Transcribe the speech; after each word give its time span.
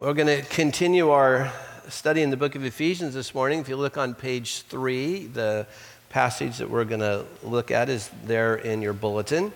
We're 0.00 0.14
going 0.14 0.28
to 0.28 0.42
continue 0.42 1.10
our 1.10 1.52
study 1.88 2.22
in 2.22 2.30
the 2.30 2.36
book 2.36 2.54
of 2.54 2.64
Ephesians 2.64 3.14
this 3.14 3.34
morning. 3.34 3.58
If 3.58 3.68
you 3.68 3.74
look 3.74 3.98
on 3.98 4.14
page 4.14 4.60
three, 4.60 5.26
the 5.26 5.66
passage 6.08 6.58
that 6.58 6.70
we're 6.70 6.84
going 6.84 7.00
to 7.00 7.24
look 7.42 7.72
at 7.72 7.88
is 7.88 8.08
there 8.24 8.54
in 8.54 8.80
your 8.80 8.92
bulletin. 8.92 9.50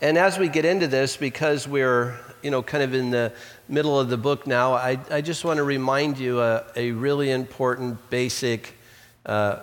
And 0.00 0.18
as 0.18 0.40
we 0.40 0.48
get 0.48 0.64
into 0.64 0.88
this, 0.88 1.16
because 1.16 1.68
we're 1.68 2.18
you 2.42 2.50
know 2.50 2.64
kind 2.64 2.82
of 2.82 2.94
in 2.94 3.10
the 3.10 3.32
middle 3.68 4.00
of 4.00 4.08
the 4.08 4.16
book 4.16 4.44
now, 4.44 4.72
I, 4.72 4.98
I 5.08 5.20
just 5.20 5.44
want 5.44 5.58
to 5.58 5.62
remind 5.62 6.18
you 6.18 6.40
a, 6.40 6.64
a 6.74 6.90
really 6.90 7.30
important 7.30 8.10
basic 8.10 8.76
uh, 9.24 9.60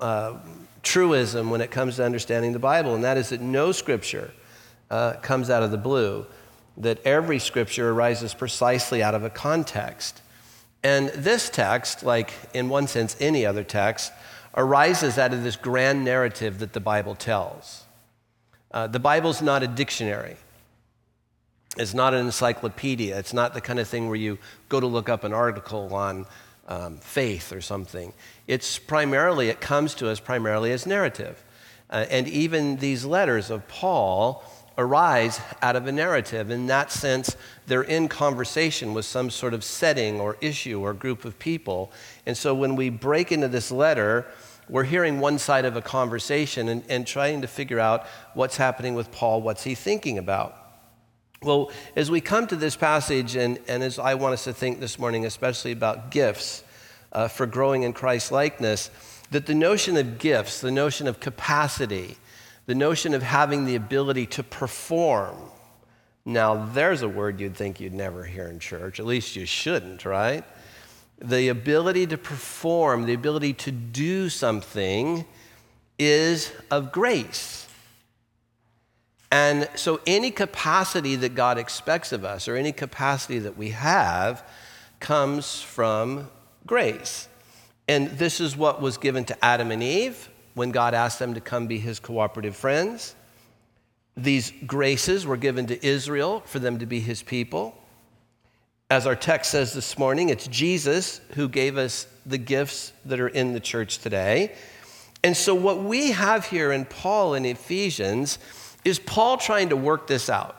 uh, 0.00 0.38
truism 0.82 1.50
when 1.50 1.60
it 1.60 1.70
comes 1.70 1.96
to 1.96 2.04
understanding 2.06 2.54
the 2.54 2.58
Bible, 2.58 2.94
and 2.94 3.04
that 3.04 3.18
is 3.18 3.28
that 3.28 3.42
no 3.42 3.72
scripture 3.72 4.32
uh, 4.90 5.16
comes 5.20 5.50
out 5.50 5.62
of 5.62 5.70
the 5.70 5.76
blue 5.76 6.24
that 6.76 7.04
every 7.04 7.38
scripture 7.38 7.90
arises 7.90 8.34
precisely 8.34 9.02
out 9.02 9.14
of 9.14 9.24
a 9.24 9.30
context. 9.30 10.20
And 10.82 11.08
this 11.08 11.48
text, 11.50 12.02
like 12.02 12.32
in 12.54 12.68
one 12.68 12.86
sense 12.86 13.16
any 13.18 13.46
other 13.46 13.64
text, 13.64 14.12
arises 14.56 15.18
out 15.18 15.32
of 15.32 15.42
this 15.42 15.56
grand 15.56 16.04
narrative 16.04 16.58
that 16.58 16.72
the 16.72 16.80
Bible 16.80 17.14
tells. 17.14 17.84
Uh, 18.70 18.86
the 18.86 18.98
Bible's 18.98 19.42
not 19.42 19.62
a 19.62 19.66
dictionary. 19.66 20.36
It's 21.76 21.94
not 21.94 22.14
an 22.14 22.24
encyclopedia. 22.24 23.18
It's 23.18 23.34
not 23.34 23.52
the 23.52 23.60
kind 23.60 23.78
of 23.78 23.88
thing 23.88 24.08
where 24.08 24.16
you 24.16 24.38
go 24.68 24.80
to 24.80 24.86
look 24.86 25.08
up 25.08 25.24
an 25.24 25.32
article 25.32 25.94
on 25.94 26.26
um, 26.68 26.98
faith 26.98 27.52
or 27.52 27.60
something. 27.60 28.12
It's 28.46 28.78
primarily, 28.78 29.48
it 29.48 29.60
comes 29.60 29.94
to 29.96 30.08
us 30.08 30.20
primarily 30.20 30.72
as 30.72 30.86
narrative. 30.86 31.42
Uh, 31.90 32.06
and 32.10 32.26
even 32.28 32.76
these 32.76 33.04
letters 33.04 33.50
of 33.50 33.66
Paul 33.68 34.42
arise 34.78 35.40
out 35.62 35.76
of 35.76 35.86
a 35.86 35.92
narrative. 35.92 36.50
In 36.50 36.66
that 36.66 36.92
sense, 36.92 37.36
they're 37.66 37.82
in 37.82 38.08
conversation 38.08 38.94
with 38.94 39.04
some 39.04 39.30
sort 39.30 39.54
of 39.54 39.64
setting 39.64 40.20
or 40.20 40.36
issue 40.40 40.80
or 40.80 40.92
group 40.92 41.24
of 41.24 41.38
people. 41.38 41.90
And 42.26 42.36
so 42.36 42.54
when 42.54 42.76
we 42.76 42.90
break 42.90 43.32
into 43.32 43.48
this 43.48 43.70
letter, 43.70 44.26
we're 44.68 44.84
hearing 44.84 45.20
one 45.20 45.38
side 45.38 45.64
of 45.64 45.76
a 45.76 45.82
conversation 45.82 46.68
and, 46.68 46.84
and 46.88 47.06
trying 47.06 47.40
to 47.42 47.46
figure 47.46 47.80
out 47.80 48.06
what's 48.34 48.56
happening 48.56 48.94
with 48.94 49.10
Paul, 49.12 49.40
what's 49.40 49.62
he 49.62 49.74
thinking 49.74 50.18
about. 50.18 50.56
Well, 51.42 51.70
as 51.94 52.10
we 52.10 52.20
come 52.20 52.46
to 52.48 52.56
this 52.56 52.76
passage, 52.76 53.36
and, 53.36 53.58
and 53.68 53.82
as 53.82 53.98
I 53.98 54.14
want 54.14 54.34
us 54.34 54.44
to 54.44 54.52
think 54.52 54.80
this 54.80 54.98
morning, 54.98 55.24
especially 55.26 55.72
about 55.72 56.10
gifts 56.10 56.64
uh, 57.12 57.28
for 57.28 57.46
growing 57.46 57.84
in 57.84 57.92
Christ 57.92 58.32
likeness, 58.32 58.90
that 59.30 59.46
the 59.46 59.54
notion 59.54 59.96
of 59.96 60.18
gifts, 60.18 60.60
the 60.60 60.70
notion 60.70 61.06
of 61.06 61.20
capacity, 61.20 62.16
the 62.66 62.74
notion 62.74 63.14
of 63.14 63.22
having 63.22 63.64
the 63.64 63.76
ability 63.76 64.26
to 64.26 64.42
perform. 64.42 65.36
Now, 66.24 66.66
there's 66.66 67.02
a 67.02 67.08
word 67.08 67.40
you'd 67.40 67.56
think 67.56 67.80
you'd 67.80 67.94
never 67.94 68.24
hear 68.24 68.48
in 68.48 68.58
church, 68.58 68.98
at 68.98 69.06
least 69.06 69.36
you 69.36 69.46
shouldn't, 69.46 70.04
right? 70.04 70.44
The 71.20 71.48
ability 71.48 72.08
to 72.08 72.18
perform, 72.18 73.06
the 73.06 73.14
ability 73.14 73.54
to 73.54 73.70
do 73.70 74.28
something 74.28 75.24
is 75.98 76.52
of 76.70 76.92
grace. 76.92 77.68
And 79.30 79.68
so, 79.74 80.00
any 80.06 80.30
capacity 80.30 81.16
that 81.16 81.34
God 81.34 81.58
expects 81.58 82.12
of 82.12 82.24
us, 82.24 82.48
or 82.48 82.56
any 82.56 82.72
capacity 82.72 83.38
that 83.40 83.56
we 83.56 83.70
have, 83.70 84.44
comes 85.00 85.60
from 85.60 86.28
grace. 86.66 87.28
And 87.88 88.10
this 88.18 88.40
is 88.40 88.56
what 88.56 88.80
was 88.80 88.98
given 88.98 89.24
to 89.26 89.44
Adam 89.44 89.70
and 89.70 89.82
Eve 89.82 90.28
when 90.56 90.70
God 90.70 90.94
asked 90.94 91.18
them 91.18 91.34
to 91.34 91.40
come 91.40 91.66
be 91.66 91.78
his 91.78 92.00
cooperative 92.00 92.56
friends. 92.56 93.14
These 94.16 94.54
graces 94.66 95.26
were 95.26 95.36
given 95.36 95.66
to 95.66 95.86
Israel 95.86 96.42
for 96.46 96.58
them 96.58 96.78
to 96.78 96.86
be 96.86 96.98
his 96.98 97.22
people. 97.22 97.76
As 98.88 99.06
our 99.06 99.14
text 99.14 99.50
says 99.50 99.74
this 99.74 99.98
morning, 99.98 100.30
it's 100.30 100.46
Jesus 100.46 101.20
who 101.34 101.50
gave 101.50 101.76
us 101.76 102.06
the 102.24 102.38
gifts 102.38 102.94
that 103.04 103.20
are 103.20 103.28
in 103.28 103.52
the 103.52 103.60
church 103.60 103.98
today. 103.98 104.54
And 105.22 105.36
so, 105.36 105.54
what 105.54 105.82
we 105.82 106.12
have 106.12 106.46
here 106.46 106.72
in 106.72 106.86
Paul 106.86 107.34
in 107.34 107.44
Ephesians 107.44 108.38
is 108.82 108.98
Paul 108.98 109.36
trying 109.36 109.68
to 109.68 109.76
work 109.76 110.06
this 110.06 110.30
out. 110.30 110.56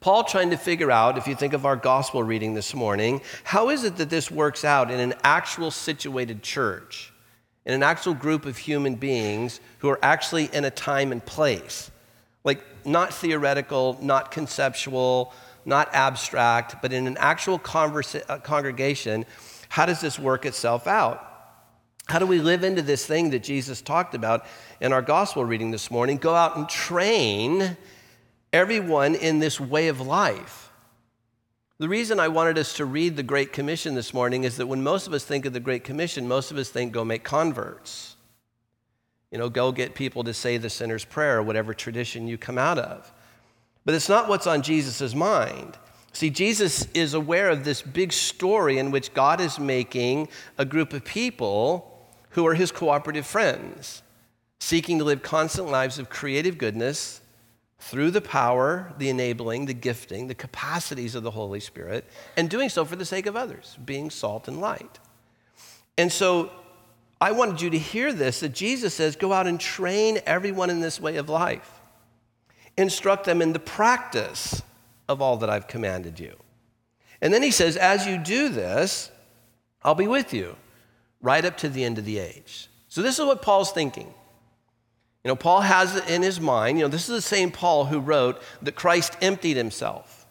Paul 0.00 0.24
trying 0.24 0.50
to 0.50 0.58
figure 0.58 0.90
out, 0.90 1.16
if 1.16 1.26
you 1.26 1.34
think 1.34 1.54
of 1.54 1.64
our 1.64 1.76
gospel 1.76 2.22
reading 2.22 2.52
this 2.52 2.74
morning, 2.74 3.22
how 3.42 3.70
is 3.70 3.84
it 3.84 3.96
that 3.96 4.10
this 4.10 4.30
works 4.30 4.66
out 4.66 4.90
in 4.90 5.00
an 5.00 5.14
actual 5.24 5.70
situated 5.70 6.42
church? 6.42 7.14
In 7.66 7.74
an 7.74 7.82
actual 7.82 8.14
group 8.14 8.46
of 8.46 8.56
human 8.56 8.94
beings 8.94 9.60
who 9.80 9.90
are 9.90 9.98
actually 10.02 10.46
in 10.52 10.64
a 10.64 10.70
time 10.70 11.12
and 11.12 11.24
place. 11.24 11.90
Like, 12.44 12.62
not 12.86 13.12
theoretical, 13.12 13.98
not 14.00 14.30
conceptual, 14.30 15.34
not 15.64 15.92
abstract, 15.92 16.80
but 16.80 16.92
in 16.92 17.08
an 17.08 17.16
actual 17.18 17.58
conversa- 17.58 18.22
uh, 18.28 18.38
congregation, 18.38 19.26
how 19.68 19.84
does 19.84 20.00
this 20.00 20.16
work 20.16 20.46
itself 20.46 20.86
out? 20.86 21.22
How 22.06 22.20
do 22.20 22.26
we 22.26 22.38
live 22.38 22.62
into 22.62 22.82
this 22.82 23.04
thing 23.04 23.30
that 23.30 23.42
Jesus 23.42 23.82
talked 23.82 24.14
about 24.14 24.46
in 24.80 24.92
our 24.92 25.02
gospel 25.02 25.44
reading 25.44 25.72
this 25.72 25.90
morning? 25.90 26.18
Go 26.18 26.36
out 26.36 26.56
and 26.56 26.68
train 26.68 27.76
everyone 28.52 29.16
in 29.16 29.40
this 29.40 29.58
way 29.58 29.88
of 29.88 30.00
life. 30.00 30.65
The 31.78 31.88
reason 31.90 32.18
I 32.18 32.28
wanted 32.28 32.56
us 32.56 32.72
to 32.74 32.86
read 32.86 33.16
the 33.16 33.22
Great 33.22 33.52
Commission 33.52 33.94
this 33.94 34.14
morning 34.14 34.44
is 34.44 34.56
that 34.56 34.66
when 34.66 34.82
most 34.82 35.06
of 35.06 35.12
us 35.12 35.24
think 35.24 35.44
of 35.44 35.52
the 35.52 35.60
Great 35.60 35.84
Commission, 35.84 36.26
most 36.26 36.50
of 36.50 36.56
us 36.56 36.70
think 36.70 36.90
go 36.90 37.04
make 37.04 37.22
converts. 37.22 38.16
You 39.30 39.36
know, 39.36 39.50
go 39.50 39.72
get 39.72 39.94
people 39.94 40.24
to 40.24 40.32
say 40.32 40.56
the 40.56 40.70
sinner's 40.70 41.04
prayer, 41.04 41.42
whatever 41.42 41.74
tradition 41.74 42.28
you 42.28 42.38
come 42.38 42.56
out 42.56 42.78
of. 42.78 43.12
But 43.84 43.94
it's 43.94 44.08
not 44.08 44.26
what's 44.26 44.46
on 44.46 44.62
Jesus' 44.62 45.14
mind. 45.14 45.76
See, 46.14 46.30
Jesus 46.30 46.88
is 46.94 47.12
aware 47.12 47.50
of 47.50 47.64
this 47.64 47.82
big 47.82 48.10
story 48.10 48.78
in 48.78 48.90
which 48.90 49.12
God 49.12 49.38
is 49.38 49.58
making 49.58 50.28
a 50.56 50.64
group 50.64 50.94
of 50.94 51.04
people 51.04 52.00
who 52.30 52.46
are 52.46 52.54
his 52.54 52.72
cooperative 52.72 53.26
friends, 53.26 54.02
seeking 54.60 54.96
to 54.96 55.04
live 55.04 55.22
constant 55.22 55.68
lives 55.68 55.98
of 55.98 56.08
creative 56.08 56.56
goodness 56.56 57.20
through 57.78 58.10
the 58.10 58.20
power, 58.20 58.92
the 58.98 59.08
enabling, 59.08 59.66
the 59.66 59.74
gifting, 59.74 60.28
the 60.28 60.34
capacities 60.34 61.14
of 61.14 61.22
the 61.22 61.30
Holy 61.30 61.60
Spirit, 61.60 62.04
and 62.36 62.48
doing 62.48 62.68
so 62.68 62.84
for 62.84 62.96
the 62.96 63.04
sake 63.04 63.26
of 63.26 63.36
others, 63.36 63.78
being 63.84 64.10
salt 64.10 64.48
and 64.48 64.60
light. 64.60 64.98
And 65.98 66.10
so 66.10 66.50
I 67.20 67.32
wanted 67.32 67.60
you 67.60 67.70
to 67.70 67.78
hear 67.78 68.12
this 68.12 68.40
that 68.40 68.54
Jesus 68.54 68.94
says, 68.94 69.16
Go 69.16 69.32
out 69.32 69.46
and 69.46 69.60
train 69.60 70.20
everyone 70.26 70.70
in 70.70 70.80
this 70.80 71.00
way 71.00 71.16
of 71.16 71.28
life, 71.28 71.80
instruct 72.76 73.24
them 73.24 73.40
in 73.40 73.52
the 73.52 73.58
practice 73.58 74.62
of 75.08 75.22
all 75.22 75.36
that 75.38 75.50
I've 75.50 75.68
commanded 75.68 76.18
you. 76.18 76.34
And 77.20 77.32
then 77.32 77.42
he 77.42 77.50
says, 77.50 77.76
As 77.76 78.06
you 78.06 78.18
do 78.18 78.48
this, 78.48 79.10
I'll 79.82 79.94
be 79.94 80.08
with 80.08 80.34
you 80.34 80.56
right 81.20 81.44
up 81.44 81.56
to 81.58 81.68
the 81.68 81.84
end 81.84 81.98
of 81.98 82.04
the 82.04 82.18
age. 82.18 82.68
So 82.88 83.02
this 83.02 83.18
is 83.18 83.24
what 83.24 83.42
Paul's 83.42 83.72
thinking. 83.72 84.12
You 85.26 85.32
know, 85.32 85.36
Paul 85.36 85.62
has 85.62 85.96
it 85.96 86.08
in 86.08 86.22
his 86.22 86.40
mind, 86.40 86.78
you 86.78 86.84
know, 86.84 86.88
this 86.88 87.08
is 87.08 87.16
the 87.16 87.20
same 87.20 87.50
Paul 87.50 87.86
who 87.86 87.98
wrote 87.98 88.40
that 88.62 88.76
Christ 88.76 89.16
emptied 89.20 89.56
himself 89.56 90.24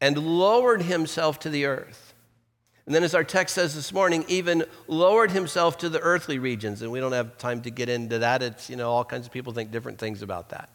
and 0.00 0.16
lowered 0.16 0.80
himself 0.80 1.38
to 1.40 1.50
the 1.50 1.66
earth. 1.66 2.14
And 2.86 2.94
then, 2.94 3.02
as 3.04 3.14
our 3.14 3.22
text 3.22 3.54
says 3.54 3.74
this 3.74 3.92
morning, 3.92 4.24
even 4.28 4.64
lowered 4.88 5.32
himself 5.32 5.76
to 5.76 5.90
the 5.90 6.00
earthly 6.00 6.38
regions. 6.38 6.80
And 6.80 6.90
we 6.90 7.00
don't 7.00 7.12
have 7.12 7.36
time 7.36 7.60
to 7.60 7.70
get 7.70 7.90
into 7.90 8.20
that. 8.20 8.42
It's, 8.42 8.70
you 8.70 8.76
know, 8.76 8.90
all 8.90 9.04
kinds 9.04 9.26
of 9.26 9.32
people 9.32 9.52
think 9.52 9.70
different 9.70 9.98
things 9.98 10.22
about 10.22 10.48
that. 10.48 10.70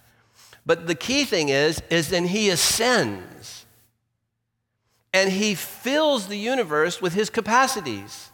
But 0.63 0.85
the 0.85 0.93
key 0.93 1.25
thing 1.25 1.49
is, 1.49 1.81
is 1.89 2.09
then 2.09 2.25
he 2.25 2.51
ascends 2.51 3.65
and 5.11 5.31
he 5.31 5.55
fills 5.55 6.27
the 6.27 6.37
universe 6.37 7.01
with 7.01 7.15
his 7.15 7.31
capacities. 7.31 8.29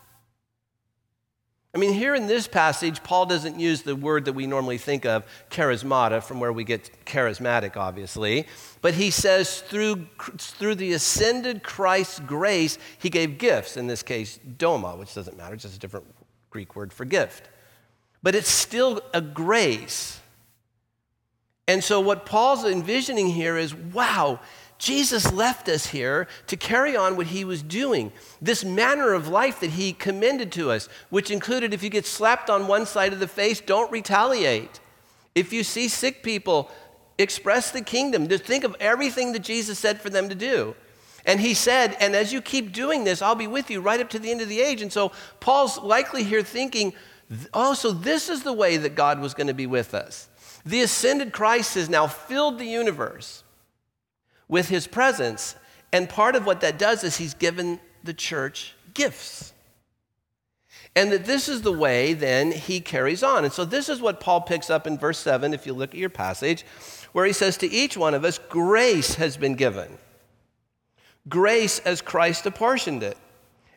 Mean, 1.84 1.96
here 1.96 2.16
in 2.16 2.28
this 2.28 2.48
passage, 2.48 3.04
Paul 3.04 3.26
doesn't 3.26 3.60
use 3.60 3.82
the 3.82 3.94
word 3.94 4.24
that 4.24 4.32
we 4.32 4.48
normally 4.48 4.78
think 4.78 5.06
of, 5.06 5.26
charismata, 5.52 6.24
from 6.24 6.40
where 6.40 6.54
we 6.54 6.64
get 6.64 6.90
charismatic, 7.06 7.76
obviously. 7.76 8.48
But 8.82 8.94
he 8.94 9.12
says, 9.12 9.60
through, 9.60 10.08
through 10.38 10.76
the 10.76 10.94
ascended 10.94 11.62
Christ's 11.62 12.22
grace, 12.22 12.78
he 13.00 13.10
gave 13.10 13.38
gifts. 13.38 13.76
In 13.76 13.88
this 13.88 14.02
case, 14.02 14.40
doma, 14.58 14.98
which 14.98 15.14
doesn't 15.14 15.36
matter, 15.36 15.56
it's 15.56 15.64
just 15.64 15.76
a 15.76 15.80
different 15.80 16.06
Greek 16.52 16.74
word 16.74 16.94
for 16.94 17.04
gift. 17.04 17.50
But 18.22 18.34
it's 18.34 18.50
still 18.50 19.02
a 19.14 19.20
grace. 19.20 20.22
And 21.68 21.84
so, 21.84 22.00
what 22.00 22.26
Paul's 22.26 22.64
envisioning 22.64 23.28
here 23.28 23.58
is 23.58 23.76
wow, 23.76 24.40
Jesus 24.84 25.32
left 25.32 25.70
us 25.70 25.86
here 25.86 26.28
to 26.48 26.58
carry 26.58 26.94
on 26.94 27.16
what 27.16 27.28
he 27.28 27.46
was 27.46 27.64
doing. 27.64 28.12
This 28.42 28.66
manner 28.66 29.14
of 29.14 29.30
life 29.30 29.62
that 29.62 29.70
he 29.70 29.94
commended 29.94 30.52
to 30.52 30.72
us, 30.72 30.90
which 31.10 31.32
included 31.32 31.74
if 31.74 31.84
you 31.84 31.90
get 31.90 32.06
slapped 32.06 32.50
on 32.50 32.68
one 32.68 32.86
side 32.86 33.14
of 33.14 33.22
the 33.22 33.28
face, 33.30 33.62
don't 33.62 33.90
retaliate. 33.94 34.82
If 35.36 35.54
you 35.54 35.64
see 35.64 35.88
sick 35.88 36.22
people, 36.22 36.70
express 37.18 37.72
the 37.72 37.82
kingdom. 37.82 38.28
Just 38.28 38.44
think 38.44 38.66
of 38.66 38.76
everything 38.82 39.32
that 39.32 39.40
Jesus 39.40 39.80
said 39.80 40.02
for 40.02 40.10
them 40.10 40.28
to 40.28 40.36
do. 40.36 40.76
And 41.26 41.40
he 41.40 41.54
said, 41.54 41.96
and 42.02 42.14
as 42.14 42.34
you 42.34 42.42
keep 42.42 42.74
doing 42.74 43.06
this, 43.06 43.22
I'll 43.22 43.36
be 43.36 43.48
with 43.48 43.72
you 43.72 43.80
right 43.80 44.02
up 44.02 44.10
to 44.10 44.20
the 44.20 44.32
end 44.32 44.42
of 44.42 44.50
the 44.50 44.60
age. 44.60 44.82
And 44.82 44.92
so 44.92 45.14
Paul's 45.40 45.78
likely 45.78 46.26
here 46.26 46.44
thinking, 46.44 46.92
oh, 47.54 47.74
so 47.74 47.94
this 47.94 48.28
is 48.28 48.44
the 48.44 48.52
way 48.52 48.76
that 48.76 48.96
God 48.96 49.22
was 49.22 49.34
going 49.34 49.48
to 49.48 49.54
be 49.54 49.66
with 49.66 49.94
us. 49.94 50.28
The 50.66 50.82
ascended 50.82 51.32
Christ 51.32 51.76
has 51.76 51.88
now 51.88 52.08
filled 52.08 52.60
the 52.60 52.66
universe 52.66 53.44
with 54.54 54.70
his 54.70 54.86
presence. 54.86 55.56
And 55.92 56.08
part 56.08 56.36
of 56.36 56.46
what 56.46 56.62
that 56.62 56.78
does 56.78 57.04
is 57.04 57.18
he's 57.18 57.34
given 57.34 57.80
the 58.04 58.14
church 58.14 58.76
gifts. 58.94 59.52
And 60.96 61.12
that 61.12 61.26
this 61.26 61.50
is 61.50 61.64
the 61.64 61.74
way 61.74 62.14
then 62.14 62.52
he 62.52 62.80
carries 62.80 63.24
on. 63.24 63.46
And 63.46 63.52
so 63.52 63.66
this 63.66 63.90
is 63.90 64.00
what 64.00 64.20
Paul 64.20 64.42
picks 64.42 64.70
up 64.70 64.86
in 64.86 65.00
verse 65.00 65.18
7, 65.18 65.56
if 65.56 65.66
you 65.66 65.74
look 65.74 65.90
at 65.90 66.00
your 66.00 66.12
passage, 66.12 66.68
where 67.14 67.26
he 67.26 67.34
says, 67.34 67.58
To 67.58 67.68
each 67.68 67.98
one 67.98 68.14
of 68.14 68.24
us, 68.24 68.38
grace 68.38 69.16
has 69.16 69.38
been 69.38 69.56
given. 69.56 69.98
Grace 71.28 71.80
as 71.80 72.04
Christ 72.04 72.46
apportioned 72.46 73.02
it. 73.02 73.18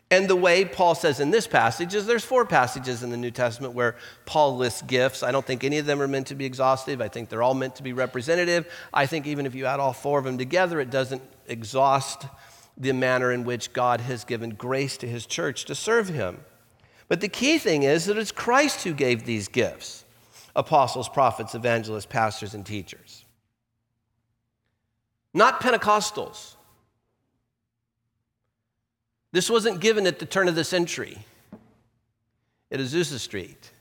And 0.09 0.29
the 0.29 0.35
way 0.37 0.63
Paul 0.63 0.95
says 0.95 1.19
in 1.19 1.31
this 1.31 1.47
passage 1.47 1.93
is 1.93 2.05
there's 2.05 2.23
four 2.23 2.45
passages 2.45 3.03
in 3.03 3.09
the 3.09 3.17
New 3.17 3.31
Testament 3.31 3.73
where 3.73 3.97
Paul 4.25 4.55
lists 4.55 4.81
gifts. 4.81 5.21
I 5.21 5.31
don't 5.31 5.45
think 5.45 5.65
any 5.65 5.79
of 5.79 5.85
them 5.85 6.01
are 6.01 6.07
meant 6.07 6.27
to 6.27 6.35
be 6.35 6.45
exhaustive. 6.45 7.01
I 7.01 7.09
think 7.09 7.27
they're 7.27 7.43
all 7.43 7.53
meant 7.53 7.75
to 7.75 7.83
be 7.83 7.91
representative. 7.91 8.71
I 8.93 9.05
think 9.05 9.27
even 9.27 9.45
if 9.45 9.53
you 9.53 9.65
add 9.65 9.81
all 9.81 9.91
four 9.91 10.17
of 10.19 10.25
them 10.25 10.37
together, 10.37 10.79
it 10.79 10.89
doesn't 10.89 11.21
exhaust 11.47 12.25
the 12.77 12.93
manner 12.93 13.33
in 13.33 13.43
which 13.43 13.73
God 13.73 13.99
has 14.01 14.23
given 14.23 14.51
grace 14.51 14.95
to 14.97 15.07
his 15.07 15.25
church 15.25 15.65
to 15.65 15.75
serve 15.75 16.07
him. 16.07 16.39
But 17.09 17.19
the 17.19 17.29
key 17.29 17.57
thing 17.57 17.83
is 17.83 18.05
that 18.05 18.17
it's 18.17 18.31
Christ 18.31 18.83
who 18.83 18.93
gave 18.93 19.25
these 19.25 19.47
gifts 19.47 20.05
apostles, 20.55 21.07
prophets, 21.07 21.53
evangelists, 21.53 22.07
pastors, 22.07 22.53
and 22.53 22.65
teachers. 22.65 23.25
Not 25.33 25.61
Pentecostals. 25.61 26.56
This 29.31 29.49
wasn't 29.49 29.81
given 29.81 30.07
at 30.07 30.19
the 30.19 30.25
turn 30.25 30.47
of 30.47 30.55
the 30.55 30.63
century 30.63 31.19
at 32.71 32.79
Azusa 32.79 33.19
Street. 33.19 33.71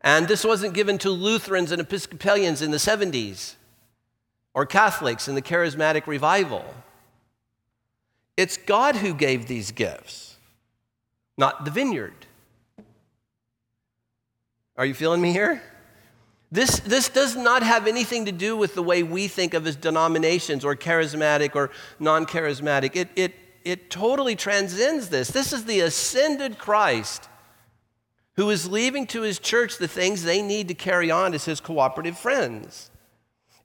And 0.00 0.28
this 0.28 0.44
wasn't 0.44 0.74
given 0.74 0.98
to 0.98 1.10
Lutherans 1.10 1.72
and 1.72 1.80
Episcopalians 1.80 2.62
in 2.62 2.70
the 2.70 2.76
70s 2.76 3.54
or 4.54 4.64
Catholics 4.66 5.28
in 5.28 5.34
the 5.34 5.42
charismatic 5.42 6.06
revival. 6.06 6.64
It's 8.36 8.56
God 8.56 8.96
who 8.96 9.14
gave 9.14 9.46
these 9.46 9.72
gifts, 9.72 10.36
not 11.36 11.64
the 11.64 11.70
vineyard. 11.70 12.26
Are 14.76 14.84
you 14.84 14.94
feeling 14.94 15.20
me 15.20 15.32
here? 15.32 15.62
This, 16.52 16.78
this 16.80 17.08
does 17.08 17.34
not 17.34 17.62
have 17.62 17.86
anything 17.86 18.26
to 18.26 18.32
do 18.32 18.56
with 18.56 18.74
the 18.74 18.82
way 18.82 19.02
we 19.02 19.26
think 19.26 19.54
of 19.54 19.66
as 19.66 19.74
denominations 19.74 20.64
or 20.64 20.76
charismatic 20.76 21.56
or 21.56 21.70
non 21.98 22.26
charismatic. 22.26 22.94
It, 22.94 23.08
it, 23.16 23.34
it 23.66 23.90
totally 23.90 24.36
transcends 24.36 25.08
this. 25.08 25.28
This 25.28 25.52
is 25.52 25.64
the 25.64 25.80
ascended 25.80 26.56
Christ 26.56 27.28
who 28.36 28.48
is 28.50 28.70
leaving 28.70 29.08
to 29.08 29.22
his 29.22 29.40
church 29.40 29.78
the 29.78 29.88
things 29.88 30.22
they 30.22 30.40
need 30.40 30.68
to 30.68 30.74
carry 30.74 31.10
on 31.10 31.34
as 31.34 31.46
his 31.46 31.58
cooperative 31.58 32.16
friends. 32.16 32.90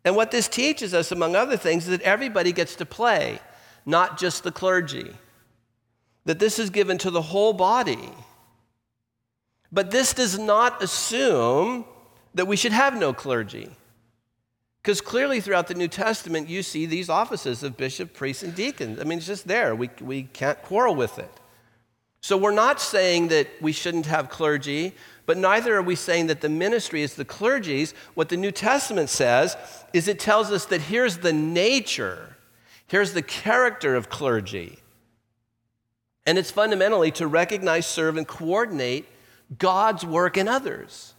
And 0.04 0.16
what 0.16 0.32
this 0.32 0.48
teaches 0.48 0.96
us, 0.96 1.12
among 1.12 1.36
other 1.36 1.56
things, 1.56 1.84
is 1.84 1.92
that 1.92 2.02
everybody 2.02 2.52
gets 2.52 2.76
to 2.78 2.86
play, 2.86 3.40
not 3.86 4.18
just 4.18 4.44
the 4.44 4.52
clergy. 4.52 5.12
That 6.26 6.40
this 6.40 6.58
is 6.58 6.72
given 6.72 6.98
to 7.00 7.12
the 7.12 7.22
whole 7.22 7.54
body. 7.54 8.10
But 9.72 9.92
this 9.92 10.16
does 10.16 10.40
not 10.40 10.82
assume 10.82 11.86
that 12.34 12.48
we 12.48 12.56
should 12.56 12.72
have 12.72 12.98
no 12.98 13.14
clergy. 13.14 13.70
Because 14.82 15.00
clearly 15.00 15.42
throughout 15.42 15.68
the 15.68 15.76
New 15.76 15.88
Testament, 15.88 16.50
you 16.50 16.64
see 16.64 16.86
these 16.86 17.08
offices 17.08 17.62
of 17.62 17.78
bishop, 17.78 18.14
priest, 18.14 18.42
and 18.42 18.56
deacon. 18.56 19.00
I 19.00 19.04
mean, 19.04 19.20
it's 19.20 19.28
just 19.28 19.48
there. 19.48 19.76
We, 19.76 19.90
we 20.00 20.24
can't 20.24 20.60
quarrel 20.64 20.96
with 20.96 21.20
it. 21.20 21.32
So 22.22 22.36
we're 22.38 22.52
not 22.52 22.82
saying 22.82 23.28
that 23.30 23.48
we 23.62 23.72
shouldn't 23.72 24.08
have 24.08 24.30
clergy, 24.30 24.94
but 25.26 25.38
neither 25.38 25.76
are 25.76 25.82
we 25.82 25.96
saying 25.96 26.28
that 26.28 26.42
the 26.42 26.50
ministry 26.50 27.04
is 27.04 27.16
the 27.16 27.26
clergy's. 27.26 27.94
What 28.16 28.30
the 28.30 28.38
New 28.38 28.52
Testament 28.52 29.10
says 29.10 29.56
is 29.94 30.08
it 30.08 30.20
tells 30.20 30.52
us 30.52 30.66
that 30.66 30.82
here's 30.82 31.18
the 31.18 31.34
nature, 31.34 32.36
here's 32.88 33.14
the 33.14 33.22
character 33.22 33.96
of 33.96 34.10
clergy. 34.10 34.80
And 36.26 36.38
it's 36.38 36.52
fundamentally 36.52 37.12
to 37.12 37.28
recognize, 37.28 37.88
serve, 37.88 38.18
and 38.18 38.28
coordinate 38.28 39.08
God's 39.58 40.06
work 40.06 40.38
in 40.38 40.48
others. 40.48 41.14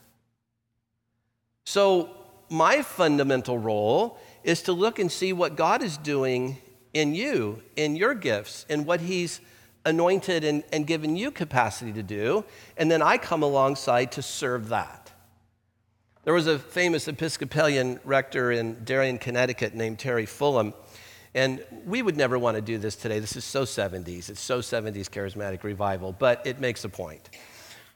So 1.64 2.10
my 2.52 2.82
fundamental 2.82 3.58
role 3.58 4.18
is 4.44 4.62
to 4.62 4.72
look 4.72 4.98
and 4.98 5.10
see 5.10 5.32
what 5.32 5.56
God 5.56 5.82
is 5.82 5.96
doing 5.96 6.58
in 6.92 7.14
you, 7.14 7.62
in 7.76 7.96
your 7.96 8.14
gifts, 8.14 8.66
in 8.68 8.84
what 8.84 9.00
He's 9.00 9.40
anointed 9.86 10.44
and, 10.44 10.62
and 10.72 10.86
given 10.86 11.16
you 11.16 11.30
capacity 11.30 11.92
to 11.94 12.02
do. 12.02 12.44
And 12.76 12.90
then 12.90 13.00
I 13.00 13.16
come 13.16 13.42
alongside 13.42 14.12
to 14.12 14.22
serve 14.22 14.68
that. 14.68 15.12
There 16.24 16.34
was 16.34 16.46
a 16.46 16.58
famous 16.58 17.08
Episcopalian 17.08 17.98
rector 18.04 18.52
in 18.52 18.84
Darien, 18.84 19.18
Connecticut 19.18 19.74
named 19.74 19.98
Terry 19.98 20.26
Fullam. 20.26 20.74
And 21.34 21.64
we 21.86 22.02
would 22.02 22.16
never 22.16 22.38
want 22.38 22.56
to 22.56 22.60
do 22.60 22.76
this 22.76 22.94
today. 22.94 23.18
This 23.18 23.34
is 23.34 23.44
so 23.44 23.62
70s. 23.62 24.28
It's 24.28 24.40
so 24.40 24.58
70s 24.58 25.08
charismatic 25.08 25.64
revival, 25.64 26.12
but 26.12 26.46
it 26.46 26.60
makes 26.60 26.84
a 26.84 26.90
point. 26.90 27.30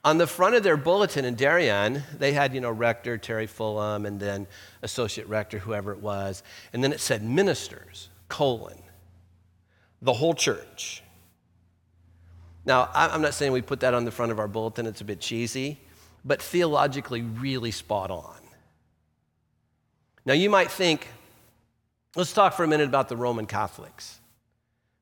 On 0.07 0.17
the 0.17 0.25
front 0.25 0.55
of 0.55 0.63
their 0.63 0.77
bulletin 0.77 1.25
in 1.25 1.35
Darien, 1.35 2.01
they 2.17 2.31
had, 2.31 2.53
you 2.53 2.61
know, 2.61 2.71
rector 2.71 3.17
Terry 3.17 3.45
Fullam 3.45 4.07
and 4.07 4.17
then 4.17 4.47
associate 4.81 5.27
rector, 5.27 5.59
whoever 5.59 5.91
it 5.91 5.99
was. 5.99 6.43
And 6.71 6.81
then 6.81 6.93
it 6.93 7.01
said 7.01 7.25
ministers, 7.25 8.07
colon, 8.29 8.81
the 10.01 10.13
whole 10.13 10.33
church. 10.33 11.03
Now, 12.63 12.89
I'm 12.93 13.21
not 13.21 13.33
saying 13.33 13.51
we 13.51 13.61
put 13.61 13.81
that 13.81 13.93
on 13.93 14.05
the 14.05 14.11
front 14.11 14.31
of 14.31 14.39
our 14.39 14.47
bulletin, 14.47 14.85
it's 14.85 15.01
a 15.01 15.03
bit 15.03 15.19
cheesy, 15.19 15.77
but 16.23 16.41
theologically 16.41 17.23
really 17.23 17.71
spot 17.71 18.09
on. 18.09 18.39
Now, 20.25 20.35
you 20.35 20.49
might 20.49 20.71
think, 20.71 21.05
let's 22.15 22.31
talk 22.31 22.53
for 22.53 22.63
a 22.63 22.67
minute 22.69 22.87
about 22.87 23.09
the 23.09 23.17
Roman 23.17 23.45
Catholics. 23.45 24.21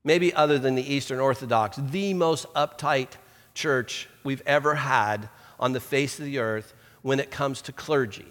Maybe 0.02 0.34
other 0.34 0.58
than 0.58 0.74
the 0.74 0.92
Eastern 0.92 1.20
Orthodox, 1.20 1.76
the 1.76 2.12
most 2.12 2.52
uptight 2.54 3.10
church 3.54 4.08
we've 4.26 4.42
ever 4.44 4.74
had 4.74 5.30
on 5.58 5.72
the 5.72 5.80
face 5.80 6.18
of 6.18 6.26
the 6.26 6.38
earth 6.38 6.74
when 7.00 7.18
it 7.18 7.30
comes 7.30 7.62
to 7.62 7.72
clergy 7.72 8.26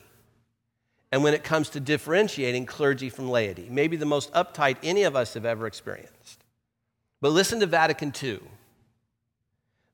and 1.11 1.23
when 1.23 1.33
it 1.33 1.43
comes 1.43 1.69
to 1.69 1.79
differentiating 1.79 2.65
clergy 2.65 3.09
from 3.09 3.29
laity. 3.29 3.67
Maybe 3.71 3.95
the 3.97 4.05
most 4.05 4.31
uptight 4.33 4.77
any 4.83 5.03
of 5.03 5.15
us 5.15 5.33
have 5.33 5.45
ever 5.45 5.65
experienced. 5.65 6.43
But 7.21 7.29
listen 7.29 7.59
to 7.61 7.65
Vatican 7.65 8.13
II. 8.21 8.39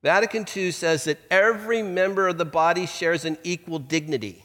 Vatican 0.03 0.45
II 0.55 0.71
says 0.71 1.03
that 1.03 1.19
every 1.29 1.83
member 1.83 2.27
of 2.27 2.37
the 2.37 2.45
body 2.45 2.87
shares 2.87 3.23
an 3.23 3.37
equal 3.43 3.77
dignity. 3.77 4.43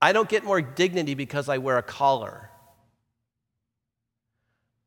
I 0.00 0.12
don't 0.12 0.28
get 0.28 0.44
more 0.44 0.62
dignity 0.62 1.14
because 1.14 1.48
I 1.48 1.58
wear 1.58 1.76
a 1.76 1.82
collar. 1.82 2.50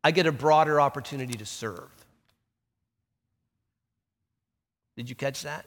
I 0.03 0.11
get 0.11 0.25
a 0.25 0.31
broader 0.31 0.81
opportunity 0.81 1.33
to 1.33 1.45
serve. 1.45 1.98
Did 4.99 5.09
you 5.09 5.15
catch 5.15 5.43
that? 5.43 5.65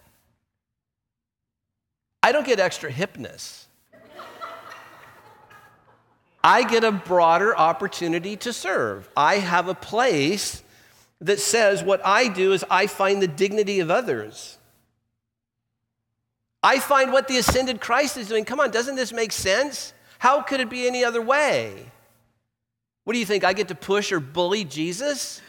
I 2.22 2.32
don't 2.32 2.44
get 2.44 2.60
extra 2.60 2.92
hipness. 2.92 3.64
I 6.44 6.64
get 6.64 6.84
a 6.84 6.92
broader 6.92 7.56
opportunity 7.56 8.36
to 8.36 8.52
serve. 8.52 9.08
I 9.16 9.36
have 9.36 9.68
a 9.68 9.74
place 9.74 10.62
that 11.22 11.40
says 11.40 11.82
what 11.82 12.04
I 12.04 12.28
do 12.28 12.52
is 12.52 12.62
I 12.70 12.86
find 12.86 13.22
the 13.22 13.26
dignity 13.26 13.80
of 13.80 13.90
others. 13.90 14.58
I 16.62 16.78
find 16.78 17.10
what 17.10 17.26
the 17.26 17.38
ascended 17.38 17.80
Christ 17.80 18.18
is 18.18 18.28
doing. 18.28 18.44
Come 18.44 18.60
on, 18.60 18.70
doesn't 18.70 18.96
this 18.96 19.14
make 19.14 19.32
sense? 19.32 19.94
How 20.18 20.42
could 20.42 20.60
it 20.60 20.68
be 20.68 20.86
any 20.86 21.06
other 21.06 21.22
way? 21.22 21.90
What 23.04 23.14
do 23.14 23.18
you 23.18 23.24
think? 23.24 23.44
I 23.44 23.54
get 23.54 23.68
to 23.68 23.74
push 23.74 24.12
or 24.12 24.20
bully 24.20 24.64
Jesus 24.64 25.40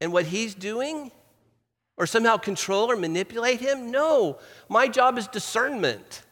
and 0.00 0.14
what 0.14 0.24
he's 0.24 0.54
doing? 0.54 1.10
Or 1.96 2.06
somehow 2.06 2.36
control 2.36 2.90
or 2.90 2.96
manipulate 2.96 3.60
him? 3.60 3.90
No. 3.90 4.38
My 4.68 4.88
job 4.88 5.18
is 5.18 5.28
discernment. 5.28 6.22